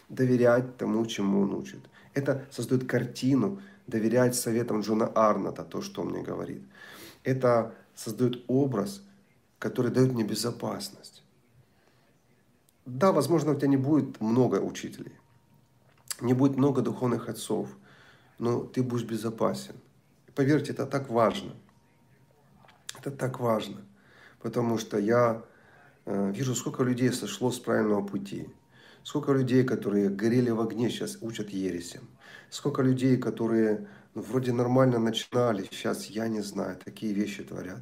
[0.09, 1.79] Доверять тому, чему он учит.
[2.13, 6.61] Это создает картину, доверять советам Джона Арната, то, что он мне говорит.
[7.23, 9.01] Это создает образ,
[9.63, 11.23] который дает мне безопасность.
[12.85, 15.13] Да, возможно, у тебя не будет много учителей,
[16.21, 17.69] не будет много духовных отцов–
[18.39, 19.75] но ты будешь безопасен.
[20.35, 21.53] Поверьте, это так важно.
[22.99, 23.81] Это так важно.
[24.41, 25.43] Потому что я
[26.05, 28.49] э, вижу, сколько людей сошло с правильного пути.
[29.03, 32.03] Сколько людей, которые горели в огне, сейчас учат ересям.
[32.49, 37.81] Сколько людей, которые ну, вроде нормально начинали, сейчас, я не знаю, такие вещи творят.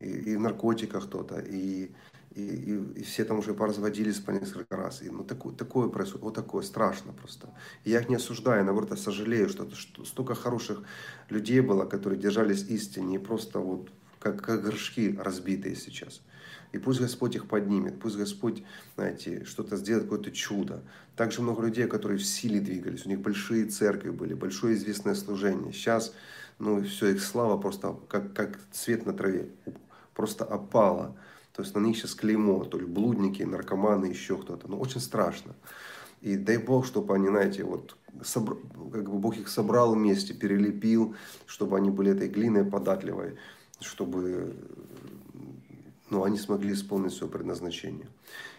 [0.00, 1.90] И, и в наркотиках кто-то, и
[2.34, 5.02] и, и, и все там уже поразводились по несколько раз.
[5.02, 7.52] И, ну, такое, такое происходит, вот такое, страшно просто.
[7.84, 10.82] И я их не осуждаю, наоборот, я сожалею, что, что столько хороших
[11.28, 13.90] людей было, которые держались истине, и просто вот
[14.20, 16.22] как, как горшки разбитые сейчас.
[16.72, 18.62] И пусть Господь их поднимет, пусть Господь,
[18.94, 20.84] знаете, что-то сделает, какое-то чудо.
[21.16, 25.72] Также много людей, которые в силе двигались, у них большие церкви были, большое известное служение.
[25.72, 26.14] Сейчас,
[26.60, 29.48] ну, все, их слава просто как, как цвет на траве,
[30.20, 31.16] просто опала.
[31.54, 34.68] То есть на них сейчас клеймо, то ли блудники, наркоманы, еще кто-то.
[34.68, 35.54] Ну, очень страшно.
[36.20, 38.58] И дай Бог, чтобы они, знаете, вот собр...
[38.92, 41.14] как бы Бог их собрал вместе, перелепил,
[41.46, 43.38] чтобы они были этой глиной податливой,
[43.80, 44.54] чтобы
[46.10, 48.06] ну, они смогли исполнить свое предназначение.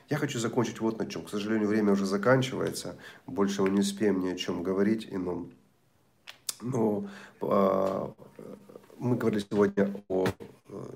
[0.10, 1.24] Я хочу закончить вот на чем.
[1.24, 2.96] К сожалению, время уже заканчивается.
[3.28, 5.52] Больше мы не успеем ни о чем говорить ином.
[6.60, 7.08] Но
[7.40, 8.08] э,
[8.98, 10.26] мы говорили сегодня о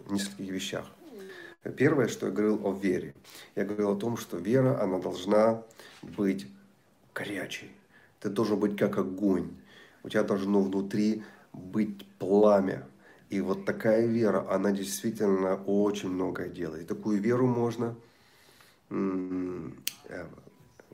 [0.09, 0.85] нескольких вещах.
[1.77, 3.15] Первое, что я говорил о вере.
[3.55, 5.63] Я говорил о том, что вера, она должна
[6.03, 6.47] быть
[7.13, 7.71] горячей.
[8.19, 9.49] Ты должен быть как огонь.
[10.03, 11.23] У тебя должно внутри
[11.53, 12.87] быть пламя.
[13.29, 16.83] И вот такая вера, она действительно очень многое делает.
[16.83, 17.95] И такую веру можно
[18.89, 20.25] э,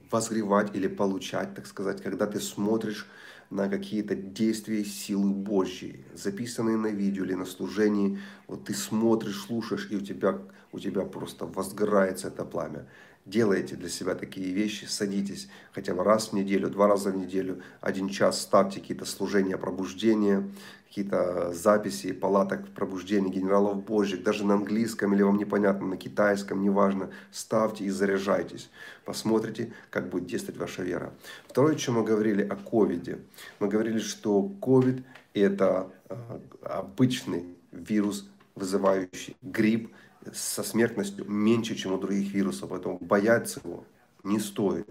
[0.09, 3.07] возгревать или получать, так сказать, когда ты смотришь
[3.51, 8.17] на какие-то действия силы Божьей, записанные на видео или на служении.
[8.47, 10.39] Вот ты смотришь, слушаешь, и у тебя,
[10.71, 12.87] у тебя просто возгорается это пламя.
[13.25, 17.61] Делайте для себя такие вещи, садитесь хотя бы раз в неделю, два раза в неделю,
[17.79, 20.49] один час ставьте какие-то служения пробуждения,
[20.87, 27.11] какие-то записи палаток пробуждения генералов Божьих, даже на английском или вам непонятно, на китайском, неважно,
[27.31, 28.71] ставьте и заряжайтесь.
[29.05, 31.13] Посмотрите, как будет действовать ваша вера.
[31.47, 33.19] Второе, чем мы говорили о ковиде.
[33.59, 36.15] Мы говорили, что ковид это э,
[36.63, 39.93] обычный вирус, вызывающий грипп,
[40.33, 43.85] со смертностью меньше, чем у других вирусов, поэтому бояться его
[44.23, 44.87] не стоит.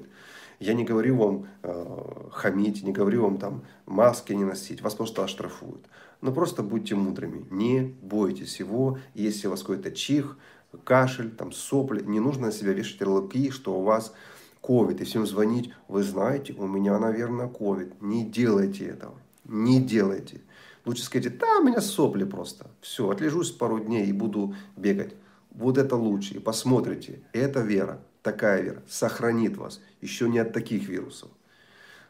[0.59, 5.25] Я не говорю вам э, хамить, не говорю вам там маски не носить, вас просто
[5.25, 5.87] оштрафуют.
[6.21, 8.99] Но просто будьте мудрыми, не бойтесь его.
[9.15, 10.37] Если у вас какой-то чих,
[10.85, 14.13] кашель, там сопли, не нужно на себя вешать ярлыки, что у вас
[14.61, 18.01] ковид, и всем звонить, вы знаете, у меня, наверное, ковид.
[18.03, 19.15] Не делайте этого,
[19.45, 20.43] не делайте.
[20.85, 22.67] Лучше скажите, да, у меня сопли просто.
[22.81, 25.15] Все, отлежусь пару дней и буду бегать.
[25.51, 26.35] Вот это лучше.
[26.35, 31.31] И посмотрите, это вера, такая вера, сохранит вас еще не от таких вирусов.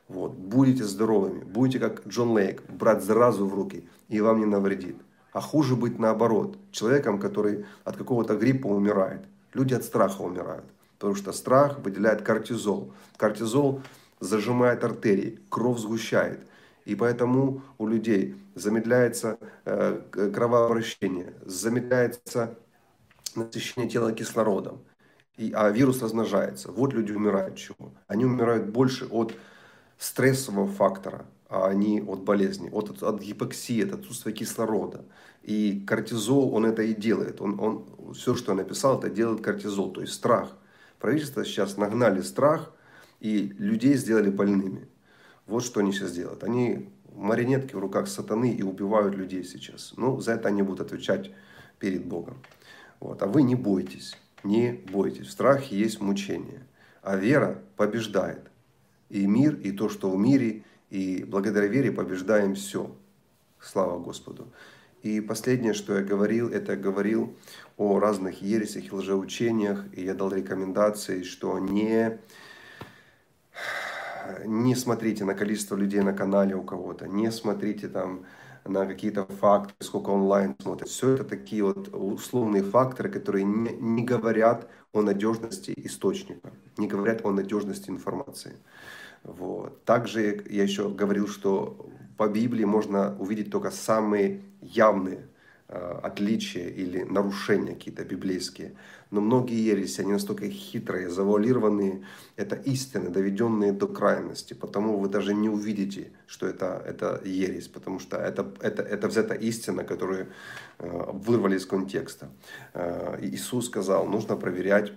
[0.09, 0.33] Вот.
[0.33, 4.97] Будете здоровыми, будете как Джон Лейк, брать заразу в руки, и вам не навредит.
[5.33, 9.23] А хуже быть наоборот, человеком, который от какого-то гриппа умирает.
[9.55, 10.65] Люди от страха умирают,
[10.99, 12.93] потому что страх выделяет кортизол.
[13.17, 13.83] Кортизол
[14.19, 16.41] зажимает артерии, кровь сгущает.
[16.85, 20.01] И поэтому у людей замедляется э,
[20.35, 22.59] кровообращение, замедляется
[23.37, 24.85] насыщение тела кислородом,
[25.37, 26.71] и, а вирус размножается.
[26.71, 27.93] Вот люди умирают чего?
[28.07, 29.35] Они умирают больше от
[29.99, 35.05] стрессового фактора, а не от болезни, от, от гипоксии, от отсутствия кислорода.
[35.43, 37.41] И кортизол, он это и делает.
[37.41, 40.57] Он, он, все, что я написал, это делает кортизол, то есть страх.
[40.99, 42.73] Правительство сейчас нагнали страх
[43.21, 44.89] и людей сделали больными.
[45.47, 46.45] Вот что они сейчас делают.
[46.45, 49.95] Они марионетки в руках сатаны и убивают людей сейчас.
[49.97, 51.31] Ну, за это они будут отвечать
[51.79, 52.43] перед Богом.
[53.01, 53.23] Вот.
[53.23, 55.27] А вы не бойтесь, не бойтесь.
[55.27, 56.63] В страхе есть мучение.
[57.03, 58.51] А вера побеждает.
[59.09, 62.95] И мир, и то, что в мире, и благодаря вере побеждаем все.
[63.59, 64.53] Слава Господу.
[65.03, 67.35] И последнее, что я говорил, это я говорил
[67.79, 72.19] о разных ересях и лжеучениях, и я дал рекомендации, что не,
[74.45, 78.27] не смотрите на количество людей на канале у кого-то, не смотрите там
[78.65, 80.89] на какие-то факты, сколько онлайн смотрят.
[80.89, 87.25] Все это такие вот условные факторы, которые не, не говорят о надежности источника, не говорят
[87.25, 88.57] о надежности информации.
[89.23, 89.85] Вот.
[89.85, 95.30] Также я еще говорил, что по Библии можно увидеть только самые явные
[95.71, 98.75] отличия или нарушения какие-то библейские.
[99.11, 102.05] Но многие ереси, они настолько хитрые, завуалированные,
[102.37, 104.55] это истины, доведенные до крайности.
[104.55, 109.35] Потому вы даже не увидите, что это, это ересь, потому что это, это, это взята
[109.35, 110.29] истина, которую
[110.79, 112.31] э, вырвали из контекста.
[112.75, 114.93] Э, Иисус сказал, нужно проверять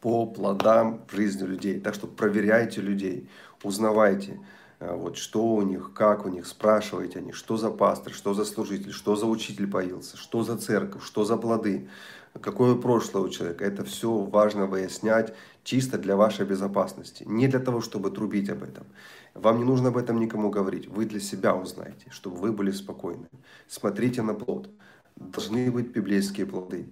[0.00, 1.80] по плодам жизни людей.
[1.80, 3.28] Так что проверяйте людей,
[3.62, 8.12] узнавайте, э, вот, что у них, как у них, спрашивайте о них, что за пастор,
[8.12, 11.88] что за служитель, что за учитель появился, что за церковь, что за плоды,
[12.40, 13.64] какое прошлое у человека.
[13.64, 18.86] Это все важно выяснять чисто для вашей безопасности, не для того, чтобы трубить об этом.
[19.34, 23.28] Вам не нужно об этом никому говорить, вы для себя узнаете, чтобы вы были спокойны.
[23.68, 24.70] Смотрите на плод.
[25.16, 26.88] Должны быть библейские плоды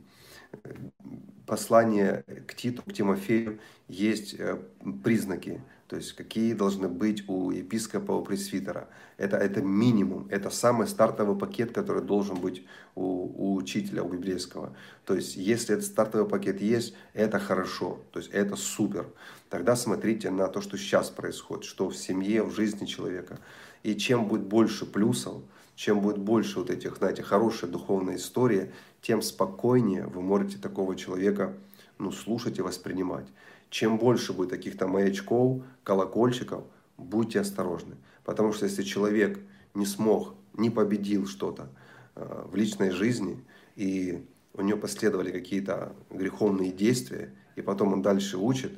[1.49, 3.59] послание к Титу, к Тимофею
[3.89, 4.59] есть э,
[5.03, 8.89] признаки, то есть какие должны быть у епископа, у пресвитера.
[9.17, 14.77] Это, это минимум, это самый стартовый пакет, который должен быть у, у учителя, у библейского.
[15.07, 19.07] То есть если этот стартовый пакет есть, это хорошо, то есть это супер.
[19.49, 23.39] Тогда смотрите на то, что сейчас происходит, что в семье, в жизни человека.
[23.83, 25.43] И чем будет больше плюсов,
[25.75, 31.55] чем будет больше вот этих, знаете, хорошая духовная история, тем спокойнее вы можете такого человека
[31.99, 33.27] ну, слушать и воспринимать.
[33.71, 36.65] Чем больше будет таких-то маячков, колокольчиков,
[36.97, 37.97] будьте осторожны.
[38.25, 39.39] Потому что если человек
[39.75, 41.69] не смог, не победил что-то
[42.15, 43.45] э, в личной жизни,
[43.77, 48.73] и у него последовали какие-то греховные действия, и потом он дальше учит,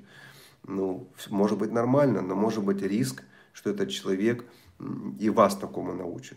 [0.66, 3.22] ну, может быть нормально, но может быть риск,
[3.52, 4.44] что этот человек
[5.18, 6.36] и вас такому научит.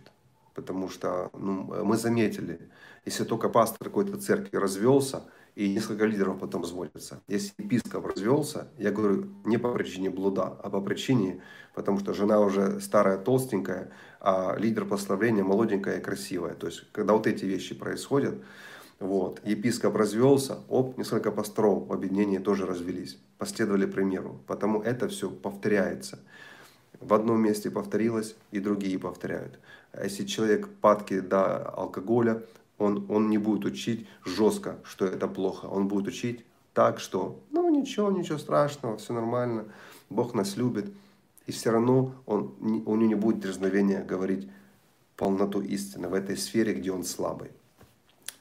[0.53, 2.59] Потому что ну, мы заметили,
[3.05, 5.23] если только пастор какой-то церкви развелся,
[5.55, 7.21] и несколько лидеров потом разводятся.
[7.27, 11.41] Если епископ развелся, я говорю не по причине блуда, а по причине,
[11.75, 16.55] потому что жена уже старая, толстенькая, а лидер прославления молоденькая и красивая.
[16.55, 18.35] То есть, когда вот эти вещи происходят,
[18.99, 24.39] вот, епископ развелся, оп, несколько пасторов в объединении тоже развелись, последовали примеру.
[24.47, 26.19] Потому это все повторяется.
[26.99, 29.59] В одном месте повторилось, и другие повторяют.
[29.91, 32.43] А если человек падки до алкоголя,
[32.77, 35.65] он, он не будет учить жестко, что это плохо.
[35.65, 39.65] Он будет учить так, что ну ничего, ничего страшного, все нормально,
[40.09, 40.91] Бог нас любит.
[41.45, 44.49] И все равно он, у него не будет дерзновения говорить
[45.17, 47.51] полноту истины в этой сфере, где он слабый.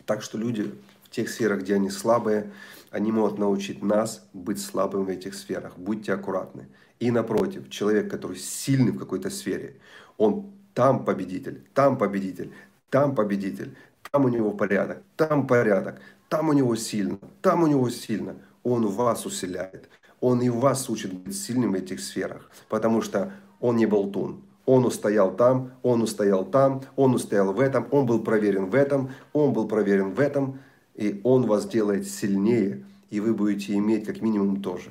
[0.07, 0.73] Так что люди
[1.05, 2.53] в тех сферах, где они слабые,
[2.91, 5.77] они могут научить нас быть слабым в этих сферах.
[5.77, 6.69] Будьте аккуратны.
[7.01, 9.77] И напротив, человек, который сильный в какой-то сфере,
[10.17, 12.53] он там победитель, там победитель,
[12.91, 13.77] там победитель,
[14.13, 15.99] там у него порядок, там порядок,
[16.29, 18.37] там у него сильно, там у него сильно.
[18.63, 19.89] Он вас усиляет.
[20.21, 24.43] Он и вас учит быть сильным в этих сферах, потому что он не болтун.
[24.67, 29.11] Он устоял там, он устоял там, он устоял в этом, он был проверен в этом,
[29.33, 30.61] он был проверен в этом,
[30.95, 34.91] и он вас делает сильнее, и вы будете иметь как минимум тоже.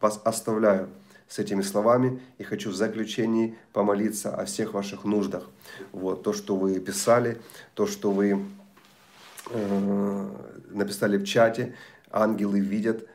[0.00, 0.88] Вас оставляю
[1.34, 5.50] с этими словами и хочу в заключении помолиться о всех ваших нуждах.
[5.90, 7.38] Вот, то, что вы писали,
[7.74, 8.44] то, что вы
[9.50, 10.28] э,
[10.70, 11.74] написали в чате,
[12.12, 13.08] ангелы видят,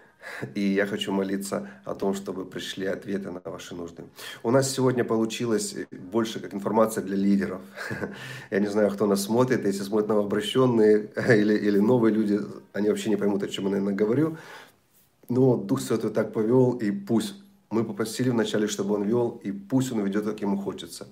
[0.54, 4.04] И я хочу молиться о том, чтобы пришли ответы на ваши нужды.
[4.44, 5.76] У нас сегодня получилось
[6.12, 7.62] больше как информация для лидеров.
[8.52, 9.66] Я не знаю, кто нас смотрит.
[9.66, 12.40] Если смотрят новообращенные или, или новые люди,
[12.74, 14.38] они вообще не поймут, о чем я, наверное, говорю.
[15.30, 17.49] Но Дух Святой так повел, и пусть.
[17.70, 21.08] Мы попросили вначале, чтобы Он вел, и пусть Он ведет, как Ему хочется.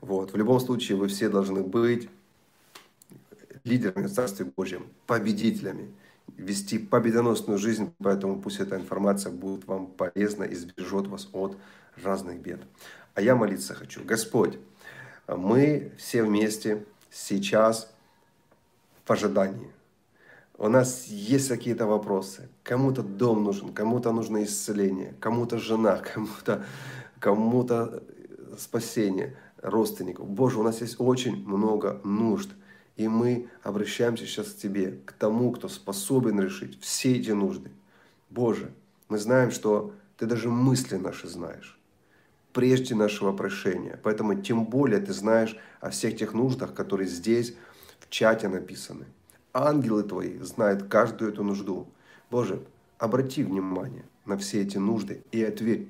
[0.00, 0.32] Вот.
[0.32, 2.08] В любом случае, вы все должны быть
[3.64, 5.92] лидерами в Царстве Божьем, победителями
[6.36, 11.56] вести победоносную жизнь, поэтому пусть эта информация будет вам полезна и сбережет вас от
[12.02, 12.60] разных бед.
[13.14, 14.04] А я молиться хочу.
[14.04, 14.58] Господь,
[15.26, 17.92] мы все вместе сейчас
[19.04, 19.70] в ожидании.
[20.60, 22.50] У нас есть какие-то вопросы.
[22.62, 26.66] Кому-то дом нужен, кому-то нужно исцеление, кому-то жена, кому-то
[27.18, 27.66] кому
[28.58, 30.28] спасение родственников.
[30.28, 32.50] Боже, у нас есть очень много нужд.
[32.96, 37.70] И мы обращаемся сейчас к Тебе, к тому, кто способен решить все эти нужды.
[38.28, 38.70] Боже,
[39.08, 41.80] мы знаем, что Ты даже мысли наши знаешь,
[42.52, 43.98] прежде нашего прошения.
[44.02, 47.54] Поэтому тем более Ты знаешь о всех тех нуждах, которые здесь
[47.98, 49.06] в чате написаны.
[49.52, 51.88] Ангелы Твои знают каждую эту нужду.
[52.30, 52.64] Боже,
[52.98, 55.88] обрати внимание на все эти нужды и ответь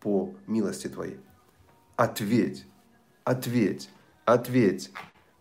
[0.00, 1.18] по милости Твоей.
[1.96, 2.66] Ответь,
[3.24, 3.90] ответь,
[4.24, 4.90] ответь,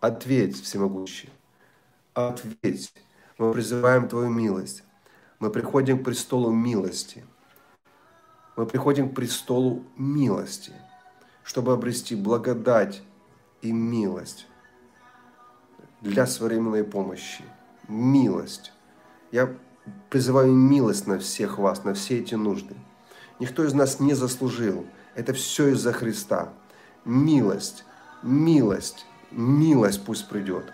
[0.02, 1.30] Ответь, всемогущий.
[2.16, 2.92] Ответь.
[3.38, 4.84] Мы призываем Твою милость.
[5.38, 7.24] Мы приходим к престолу милости.
[8.58, 10.74] Мы приходим к престолу милости,
[11.44, 13.04] чтобы обрести благодать
[13.62, 14.48] и милость
[16.02, 17.44] для своевременной помощи.
[17.88, 18.74] Милость.
[19.32, 19.54] Я
[20.10, 22.76] призываю милость на всех вас, на все эти нужды.
[23.40, 24.86] Никто из нас не заслужил.
[25.16, 26.50] Это все из-за Христа.
[27.06, 27.86] Милость,
[28.22, 30.74] милость, Милость пусть придет.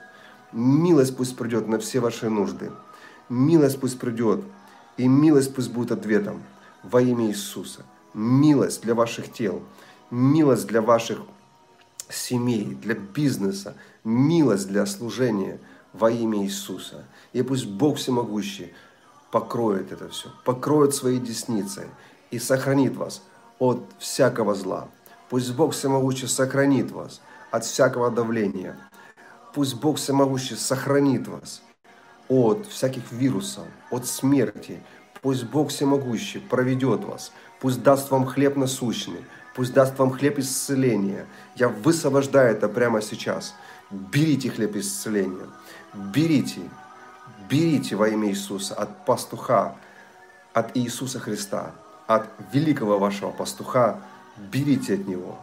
[0.52, 2.72] Милость пусть придет на все ваши нужды.
[3.30, 4.44] Милость пусть придет.
[4.98, 6.42] И милость пусть будет ответом
[6.82, 7.86] во имя Иисуса.
[8.16, 9.62] Милость для ваших тел.
[10.10, 11.20] Милость для ваших
[12.10, 13.76] семей, для бизнеса.
[14.08, 15.60] Милость для служения
[15.94, 17.06] во имя Иисуса.
[17.34, 18.74] И пусть Бог всемогущий
[19.32, 21.88] покроет это все, покроет своей десницей
[22.32, 23.22] и сохранит вас
[23.60, 24.88] от всякого зла.
[25.30, 28.76] Пусть Бог всемогущий сохранит вас– от всякого давления.
[29.54, 31.62] Пусть Бог всемогущий сохранит вас
[32.30, 34.82] от всяких вирусов, от смерти.
[35.22, 37.32] Пусть Бог всемогущий проведет вас.
[37.60, 39.24] Пусть даст вам хлеб насущный.
[39.56, 41.26] Пусть даст вам хлеб исцеления.
[41.56, 43.56] Я высвобождаю это прямо сейчас.
[43.92, 45.48] Берите хлеб исцеления.
[45.94, 46.62] Берите.
[47.50, 49.76] Берите во имя Иисуса от пастуха,
[50.54, 51.72] от Иисуса Христа,
[52.08, 54.00] от великого вашего пастуха.
[54.52, 55.38] Берите от Него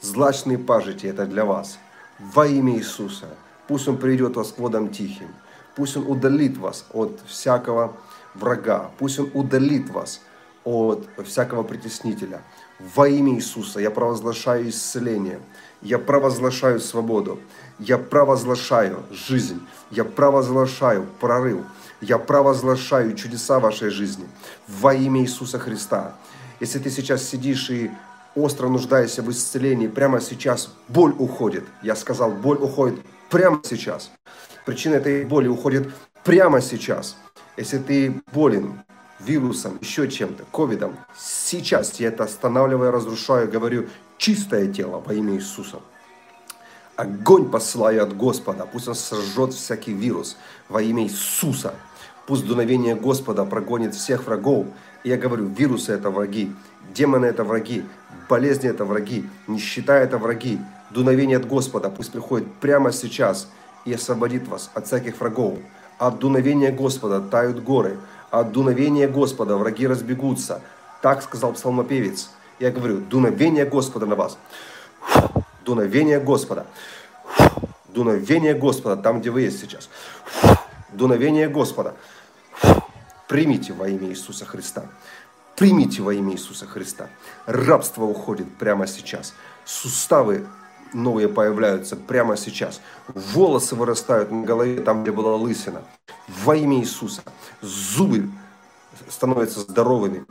[0.00, 1.78] злачные пажити– это для вас.
[2.18, 3.28] Во имя Иисуса.
[3.68, 5.28] Пусть Он приведет вас к водам тихим.
[5.76, 7.96] Пусть Он удалит вас от всякого
[8.34, 8.90] врага.
[8.98, 10.20] Пусть Он удалит вас
[10.64, 12.42] от всякого притеснителя.
[12.78, 15.40] Во имя Иисуса я провозглашаю исцеление.
[15.82, 17.38] Я провозглашаю свободу.
[17.80, 19.60] Я провозглашаю жизнь.
[19.90, 21.60] Я провозглашаю прорыв.
[22.02, 24.26] Я провозглашаю чудеса вашей жизни.
[24.68, 26.14] Во имя Иисуса Христа.
[26.60, 27.90] Если ты сейчас сидишь и
[28.34, 31.64] остро нуждаешься в исцелении, прямо сейчас боль уходит.
[31.82, 33.00] Я сказал, боль уходит
[33.30, 34.10] прямо сейчас.
[34.66, 35.90] Причина этой боли уходит
[36.22, 37.16] прямо сейчас.
[37.56, 38.82] Если ты болен
[39.20, 45.80] вирусом, еще чем-то, ковидом, сейчас я это останавливаю, разрушаю, говорю, чистое тело во имя Иисуса.
[47.00, 50.36] Огонь посылаю от Господа, пусть он сожжет всякий вирус
[50.68, 51.72] во имя Иисуса.
[52.26, 54.66] Пусть дуновение Господа прогонит всех врагов.
[55.02, 56.52] И я говорю, вирусы это враги,
[56.94, 57.86] демоны это враги,
[58.28, 60.58] болезни– это враги, нищета– это враги.
[60.90, 63.48] Дуновение от Господа пусть приходит прямо сейчас
[63.86, 65.58] и освободит вас от всяких врагов.
[65.96, 67.96] От дуновения Господа тают горы,
[68.30, 70.60] от дуновения Господа враги разбегутся.
[71.00, 72.28] Так сказал псалмопевец.
[72.58, 74.36] Я говорю, дуновение Господа на вас.
[75.64, 76.66] Дуновение Господа.
[77.88, 79.88] Дуновение Господа там, где вы есть сейчас.
[80.92, 81.94] Дуновение Господа.
[83.28, 84.84] Примите во имя Иисуса Христа.
[85.56, 87.08] Примите во имя Иисуса Христа.
[87.46, 89.34] Рабство уходит прямо сейчас.
[89.64, 90.46] Суставы
[90.92, 92.80] новые появляются прямо сейчас.
[93.08, 95.82] Волосы вырастают на голове, там, где была лысина.
[96.28, 97.22] Во имя Иисуса.
[97.60, 98.28] Зубы
[99.08, 100.24] становятся здоровыми.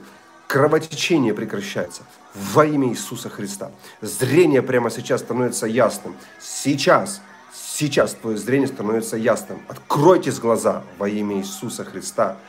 [0.49, 2.01] Кровотечение прекращается.
[2.33, 3.69] Во имя Иисуса Христа.
[4.01, 6.15] Зрение прямо сейчас становится ясным.
[6.41, 7.21] Сейчас,
[7.53, 9.61] сейчас твое зрение становится ясным.
[9.67, 12.39] Откройтесь глаза во имя Иисуса Христа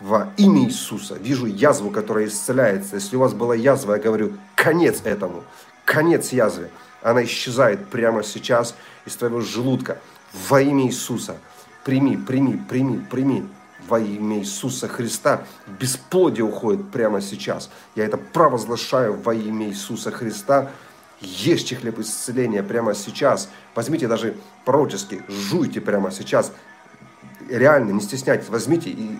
[0.00, 1.14] во имя Иисуса.
[1.14, 2.96] Вижу язву, которая исцеляется.
[2.96, 5.42] Если у вас была язва, я говорю, конец этому,
[5.86, 6.70] конец язве.
[7.00, 8.74] Она исчезает прямо сейчас
[9.06, 9.96] из твоего желудка.
[10.50, 11.38] Во имя Иисуса.
[11.84, 13.48] Прими, прими, прими, прими.
[13.86, 15.44] Во имя Иисуса Христа.
[15.78, 17.70] Бесплодие уходит прямо сейчас.
[17.94, 20.70] Я это провозглашаю во имя Иисуса Христа.
[21.20, 23.48] Ешьте хлеб исцеления прямо сейчас.
[23.74, 26.52] Возьмите даже пророчески, жуйте прямо сейчас.
[27.48, 29.18] Реально, не стесняйтесь, возьмите и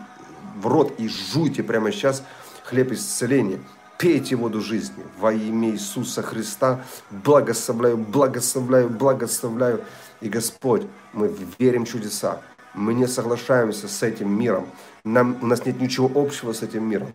[0.56, 2.22] в рот и жуйте прямо сейчас
[2.64, 3.60] хлеб исцеления.
[3.98, 6.84] Пейте воду жизни во имя Иисуса Христа.
[7.10, 9.84] Благословляю, благословляю, благословляю.
[10.20, 10.82] И Господь,
[11.14, 12.42] мы верим в чудеса.
[12.76, 14.68] Мы не соглашаемся с этим миром.
[15.02, 17.08] Нам, у нас нет ничего общего с этим миром.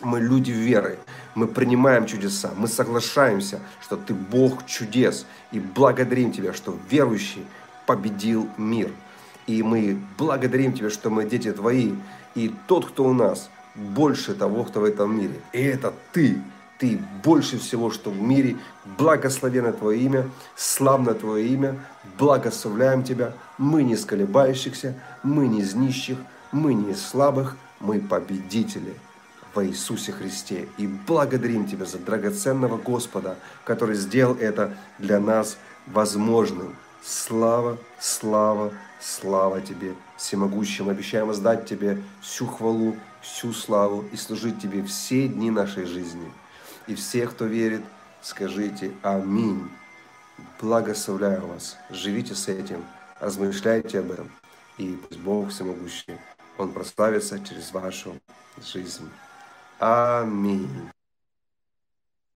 [0.00, 0.98] Мы люди веры,
[1.36, 7.46] мы принимаем чудеса, мы соглашаемся, что Ты Бог чудес, и благодарим Тебя, что верующий
[7.86, 8.90] победил мир.
[9.46, 11.92] И мы благодарим Тебя, что мы дети Твои,
[12.34, 15.40] и тот, кто у нас, больше того, кто в этом мире.
[15.52, 16.42] И это Ты,
[16.78, 18.56] Ты больше всего, что в мире.
[18.98, 21.78] Благословено Твое имя, славно Твое имя,
[22.18, 23.34] благословляем Тебя.
[23.62, 24.92] Мы не сколебающихся,
[25.22, 26.18] мы не из нищих,
[26.50, 28.92] мы не из слабых, мы победители
[29.54, 30.68] во Иисусе Христе.
[30.78, 36.74] И благодарим Тебя за драгоценного Господа, который сделал это для нас возможным.
[37.04, 40.88] Слава, слава, слава Тебе, всемогущим.
[40.88, 46.32] Обещаем воздать Тебе всю хвалу, всю славу и служить Тебе все дни нашей жизни.
[46.88, 47.82] И все, кто верит,
[48.22, 49.70] скажите Аминь.
[50.60, 51.76] Благословляю вас.
[51.90, 52.84] Живите с этим,
[53.22, 54.30] размышляйте об этом.
[54.78, 56.18] И пусть Бог всемогущий,
[56.58, 58.18] Он прославится через вашу
[58.60, 59.08] жизнь.
[59.78, 60.91] Аминь.